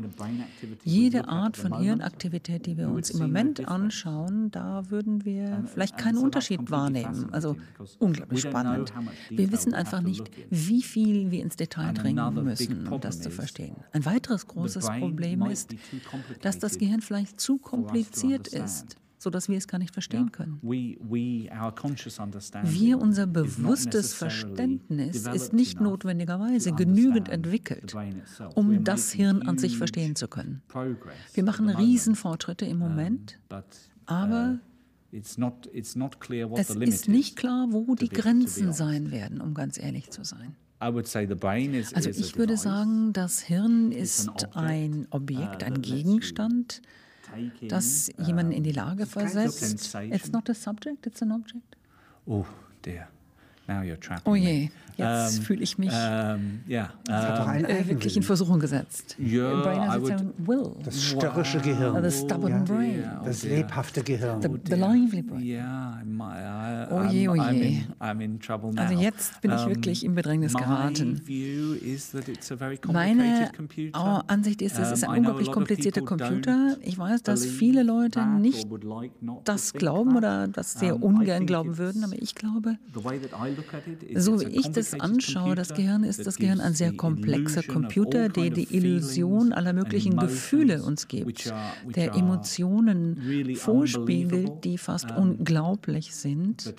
jede 0.84 1.28
Art 1.28 1.58
von 1.58 1.80
Hirnaktivität, 1.80 2.66
die 2.66 2.78
wir 2.78 2.90
uns 2.90 3.10
im 3.12 3.20
Moment 3.20 3.68
anschauen, 3.68 4.52
da 4.52 4.90
würden 4.90 5.26
wir 5.26 5.64
vielleicht 5.72 5.98
keinen 5.98 6.18
Unterschied 6.18 6.72
wahrnehmen. 6.72 7.30
Also 7.32 7.56
unglaublich 8.00 8.42
spannend. 8.42 8.94
Wir 9.30 9.52
wissen 9.52 9.74
einfach 9.74 10.02
nicht, 10.02 10.32
wie 10.50 10.82
viel 10.82 11.03
viel 11.04 11.32
wir 11.32 11.42
ins 11.42 11.56
Detail 11.56 11.94
dringen 11.94 12.44
müssen, 12.44 12.88
um 12.88 13.02
das 13.02 13.22
zu 13.22 13.30
verstehen. 13.30 13.76
Ein 13.92 14.06
weiteres 14.06 14.48
großes 14.48 14.88
Problem 15.00 15.44
ist, 15.44 15.76
dass 16.42 16.60
das 16.60 16.78
Gehirn 16.78 17.02
vielleicht 17.02 17.40
zu 17.40 17.58
kompliziert 17.58 18.48
ist 18.48 18.98
sodass 19.24 19.48
wir 19.48 19.58
es 19.58 19.70
gar 19.70 19.80
nicht 19.80 19.94
verstehen 19.94 20.34
können. 20.34 20.60
Wir, 20.62 20.98
unser 23.00 23.26
bewusstes 23.26 24.14
Verständnis 24.14 25.26
ist 25.26 25.54
nicht 25.54 25.80
notwendigerweise 25.80 26.74
genügend 26.74 27.30
entwickelt, 27.30 27.96
um 28.54 28.84
das 28.84 29.14
Hirn 29.14 29.44
an 29.44 29.58
sich 29.58 29.78
verstehen 29.78 30.18
zu 30.18 30.28
können. 30.28 30.62
Wir 31.34 31.46
machen 31.46 31.70
Riesenfortschritte 31.70 32.66
im 32.66 32.80
Moment, 32.80 33.40
aber 34.06 34.60
es 35.14 36.70
ist 36.70 37.08
nicht 37.08 37.36
klar, 37.36 37.68
wo 37.70 37.96
die 37.96 38.10
Grenzen 38.10 38.74
sein 38.74 39.12
werden, 39.12 39.42
um 39.42 39.54
ganz 39.54 39.78
ehrlich 39.78 40.10
zu 40.10 40.24
sein. 40.24 40.56
Also 40.80 42.10
ich 42.10 42.36
würde 42.38 42.58
sagen, 42.58 43.14
das 43.14 43.42
Hirn 43.42 43.92
ist 43.92 44.30
ein 44.54 45.08
Objekt, 45.12 45.64
uh, 45.64 45.66
ein 45.66 45.82
Gegenstand, 45.82 46.82
das 47.70 48.12
jemanden 48.18 48.52
in 48.52 48.64
die 48.64 48.72
Lage 48.72 49.06
versetzt. 49.06 49.96
It's 49.96 50.32
not 50.32 50.50
a 50.50 50.54
subject, 50.54 51.06
it's 51.06 51.22
an 51.22 51.32
object. 51.32 51.78
Oh, 52.26 52.46
dear. 52.84 53.08
Now 53.68 53.82
you're 53.82 54.00
trapping 54.00 54.32
oh 54.32 54.36
je. 54.36 54.70
Jetzt 54.98 55.40
um, 55.40 55.46
fühle 55.46 55.64
ich 55.64 55.78
mich 55.78 55.90
um, 55.90 56.62
yeah, 56.70 56.94
um, 57.10 57.66
äh, 57.66 57.88
wirklich 57.88 58.16
in 58.16 58.24
Versuchung 58.24 58.60
gesetzt. 58.60 59.16
Yeah, 59.20 59.62
brain 59.62 59.88
has 59.88 59.98
its 59.98 60.22
own 60.22 60.34
will. 60.38 60.72
Das 60.84 61.04
störrische 61.04 61.60
Gehirn. 61.60 62.04
The 62.04 62.12
stubborn 62.12 62.52
ja. 62.52 62.60
brain. 62.60 63.00
Yeah, 63.00 63.20
oh 63.22 63.26
das 63.26 63.44
lebhafte 63.44 64.04
Gehirn. 64.04 64.42
The, 64.42 64.50
the 64.70 64.76
lively 64.76 65.22
brain. 65.22 65.42
Yeah, 65.42 66.00
I, 66.04 66.88
oh 66.92 67.04
je, 67.10 67.28
oh 67.28 67.36
je. 67.36 67.42
I'm 67.42 67.62
in, 67.62 67.86
I'm 68.00 68.22
in 68.22 68.40
trouble 68.40 68.72
now. 68.72 68.82
Also 68.82 69.00
jetzt 69.00 69.42
bin 69.42 69.52
ich 69.52 69.66
wirklich 69.66 70.04
in 70.06 70.14
Bedrängnis 70.14 70.54
geraten. 70.54 71.22
Meine 72.92 73.52
Ansicht 74.28 74.62
ist, 74.62 74.78
es 74.78 74.92
ist 74.92 75.04
ein 75.06 75.18
unglaublich 75.18 75.52
komplizierter 75.52 76.02
Computer. 76.02 76.78
Ich 76.82 76.98
weiß, 76.98 77.24
dass 77.24 77.46
viele 77.46 77.82
Leute 77.84 78.26
nicht 78.26 78.68
das 79.46 79.74
glauben 79.74 80.18
oder 80.18 80.48
das 80.48 80.74
sehr 80.74 81.02
ungern 81.02 81.48
glauben 81.48 81.78
würden, 81.78 82.04
aber 82.04 82.22
ich 82.22 82.36
glaube, 82.36 82.78
so 84.16 84.40
wie 84.42 84.46
ich 84.46 84.72
das 84.72 85.00
anschaue, 85.00 85.56
das 85.56 85.74
Gehirn 85.74 86.04
ist 86.04 86.26
das 86.26 86.38
Gehirn 86.38 86.60
ein 86.60 86.74
sehr 86.74 86.94
komplexer 86.94 87.64
Computer, 87.64 88.30
der 88.30 88.50
die 88.50 88.76
Illusion 88.76 89.54
aller 89.54 89.74
möglichen 89.74 90.18
Gefühle 90.18 90.84
uns 90.84 91.08
gibt, 91.08 91.54
der 91.96 92.16
Emotionen 92.16 93.56
vorspiegelt, 93.56 94.64
die 94.64 94.78
fast 94.78 95.12
unglaublich 95.12 96.16
sind. 96.16 96.74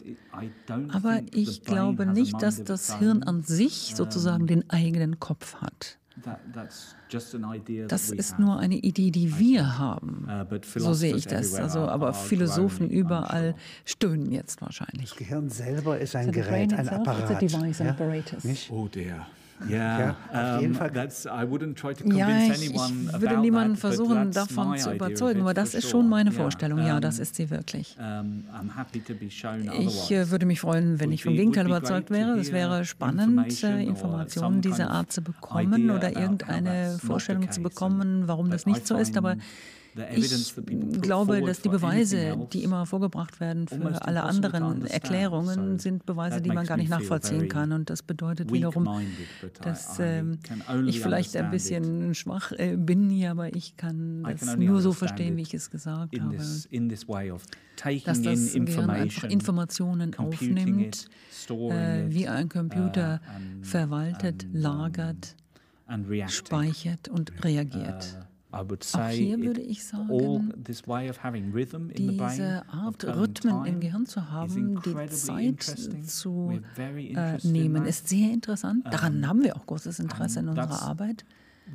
Aber 0.89 1.21
ich 1.33 1.63
glaube 1.63 2.07
nicht, 2.07 2.41
dass 2.43 2.65
das 2.65 2.99
Hirn 2.99 3.23
an 3.23 3.43
sich 3.43 3.95
sozusagen 3.95 4.47
den 4.47 4.69
eigenen 4.71 5.21
Kopf 5.21 5.57
hat. 5.57 5.99
Das 7.89 8.11
ist 8.11 8.39
nur 8.39 8.59
eine 8.59 8.77
Idee, 8.77 9.11
die 9.11 9.39
wir 9.39 9.79
haben. 9.79 10.29
Uh, 10.29 10.59
so 10.79 10.93
sehe 10.95 11.17
ich 11.17 11.27
das. 11.27 11.55
Also, 11.55 11.81
aber 11.81 12.15
Philosophen 12.15 12.89
überall 12.89 13.55
stöhnen 13.85 14.31
jetzt 14.31 14.63
wahrscheinlich. 14.63 15.11
Das 15.11 15.19
Gehirn 15.19 15.51
selber 15.51 15.99
ist 15.99 16.15
ein 16.15 16.31
Gerät, 16.31 16.73
ein 16.73 16.89
Apparat. 16.89 17.43
Ja? 17.43 17.97
Oh, 18.71 18.89
der. 18.89 19.27
Ja, 19.69 20.17
auf 20.33 20.61
jeden 20.61 20.75
Fall. 20.75 20.91
ja, 22.19 22.29
ich, 22.53 22.75
ich 22.75 23.21
würde 23.21 23.39
niemanden 23.41 23.77
versuchen, 23.77 24.31
davon 24.33 24.77
zu 24.79 24.91
überzeugen, 24.97 25.41
aber 25.43 25.55
das 25.55 25.75
ist 25.75 25.89
schon 25.91 26.09
meine 26.09 26.33
Vorstellung. 26.33 26.79
Ja, 26.81 27.01
das 27.01 27.19
ist 27.19 27.37
sie 27.37 27.51
wirklich. 27.51 27.97
Ich 29.79 30.11
äh, 30.11 30.31
würde 30.31 30.45
mich 30.47 30.61
freuen, 30.61 30.99
wenn 31.01 31.13
ich 31.13 31.23
vom 31.23 31.35
Gegenteil 31.35 31.67
überzeugt 31.67 32.11
wäre. 32.11 32.39
Es 32.39 32.53
wäre 32.53 32.85
spannend, 32.85 33.63
äh, 33.63 33.83
Informationen 33.85 34.61
dieser 34.61 34.91
Art 34.91 35.13
zu 35.13 35.23
bekommen 35.23 35.91
oder 35.91 36.17
irgendeine 36.17 36.99
Vorstellung 37.05 37.51
zu 37.51 37.61
bekommen, 37.63 38.25
warum 38.27 38.51
das 38.51 38.67
nicht 38.67 38.87
so 38.87 38.97
ist. 38.97 39.17
Aber 39.17 39.37
ich 39.97 41.01
glaube, 41.01 41.41
dass 41.43 41.61
die 41.61 41.69
Beweise, 41.69 42.37
die 42.53 42.65
immer 42.65 42.87
vorgebracht 42.87 43.39
werden 43.41 43.69
für 43.69 44.03
alle 44.03 44.25
anderen 44.25 44.87
Erklärungen, 44.87 45.79
sind 45.79 46.05
Beweise, 46.07 46.41
die 46.41 46.51
man 46.51 46.67
gar 46.67 46.77
nicht 46.77 46.91
nachvollziehen 46.91 47.49
kann. 47.49 47.73
Und 47.73 47.91
das 47.91 48.03
bedeutet 48.03 48.53
wiederum, 48.53 48.89
dass 49.63 49.99
äh, 49.99 50.25
ich 50.87 51.01
vielleicht 51.01 51.37
ein 51.37 51.51
bisschen 51.51 52.15
schwach 52.15 52.53
äh, 52.53 52.77
bin, 52.77 53.11
ja, 53.11 53.31
aber 53.33 53.55
ich 53.55 53.77
kann 53.77 54.25
das 54.25 54.57
nur 54.57 54.81
so 54.81 54.93
verstehen, 54.93 55.37
wie 55.37 55.43
ich 55.43 55.55
es 55.55 55.71
gesagt 55.71 56.19
habe. 56.19 56.37
Dass 56.37 58.23
das 58.23 58.53
Gehirn 58.53 58.91
einfach 58.91 59.25
Informationen 59.25 60.15
aufnimmt, 60.15 61.09
äh, 61.51 62.05
wie 62.09 62.29
ein 62.29 62.49
Computer 62.49 63.21
uh, 63.25 63.65
verwaltet, 63.65 64.47
lagert, 64.53 65.35
speichert 66.29 67.09
und 67.09 67.33
reagiert. 67.45 68.17
Auch 68.55 69.09
hier 69.11 69.39
würde 69.41 69.61
ich 69.61 69.85
sagen, 69.85 70.53
diese 71.97 72.63
Art 72.69 73.05
Rhythmen 73.05 73.65
im 73.67 73.81
Gehirn 73.81 74.07
zu 74.07 74.31
haben, 74.31 74.81
die 74.85 75.07
Zeit 75.11 75.63
zu 75.63 76.61
äh, 76.77 77.39
nehmen, 77.47 77.85
ist 77.87 78.09
sehr 78.09 78.33
interessant. 78.33 78.87
Daran 78.91 79.27
haben 79.29 79.43
wir 79.43 79.57
auch 79.57 79.67
großes 79.67 79.99
Interesse 79.99 80.41
in 80.41 80.49
unserer 80.49 80.83
Arbeit. 80.83 81.25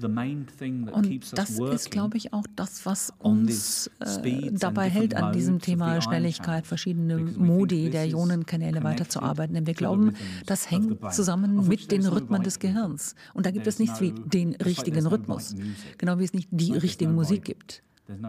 Und 0.02 1.38
das 1.38 1.60
ist, 1.60 1.91
glaube 1.91 2.17
ich, 2.17 2.32
auch 2.32 2.45
das, 2.56 2.86
was 2.86 3.12
uns 3.17 3.89
äh, 3.99 4.52
dabei 4.52 4.88
hält, 4.89 5.15
an 5.15 5.34
diesem 5.34 5.60
Thema 5.60 6.02
Schnelligkeit, 6.02 6.67
verschiedene 6.67 7.17
Modi 7.17 7.89
der 7.89 8.08
Ionenkanäle 8.08 8.84
weiterzuarbeiten. 8.84 9.56
Denn 9.56 9.67
wir 9.67 9.73
glauben, 9.73 10.13
das 10.45 10.69
hängt 10.69 10.99
zusammen 11.12 11.67
mit 11.67 11.91
den 11.91 12.06
Rhythmen 12.06 12.43
des 12.43 12.60
Gehirns. 12.60 13.15
Und 13.34 13.45
da 13.45 13.52
gibt 13.52 13.67
es 13.67 13.80
nichts 13.80 13.99
wie 13.99 14.12
den 14.12 14.56
richtigen 14.56 15.06
Rhythmus, 15.06 15.56
genau 15.97 16.19
wie 16.19 16.23
es 16.23 16.34
nicht 16.34 16.49
die 16.52 16.73
richtige 16.73 17.12
Musik 17.12 17.43
gibt. 17.43 17.82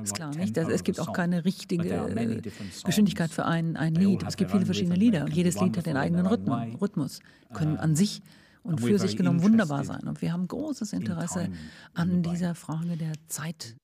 Ist 0.02 0.14
klar, 0.14 0.34
nicht? 0.34 0.56
Es 0.56 0.84
gibt 0.84 1.00
auch 1.00 1.12
keine 1.12 1.44
richtige 1.44 2.42
Geschwindigkeit 2.84 3.30
für 3.30 3.46
ein, 3.46 3.76
ein 3.76 3.94
Lied. 3.94 4.24
Es 4.26 4.36
gibt 4.36 4.50
viele 4.50 4.66
verschiedene 4.66 4.94
Lieder. 4.94 5.26
Jedes 5.28 5.60
Lied 5.60 5.76
hat 5.76 5.86
den 5.86 5.96
eigenen 5.96 6.26
Rhythmus, 6.26 7.20
können 7.52 7.76
uh, 7.76 7.80
an 7.80 7.96
sich 7.96 8.20
und 8.62 8.80
für 8.80 8.98
sich 8.98 9.16
genommen 9.16 9.42
wunderbar 9.42 9.84
sein. 9.84 10.06
Und 10.06 10.22
wir 10.22 10.32
haben 10.32 10.46
großes 10.48 10.92
Interesse 10.92 11.48
an 11.94 12.22
dieser 12.22 12.54
Frage 12.54 12.96
der 12.96 13.12
Zeit. 13.28 13.76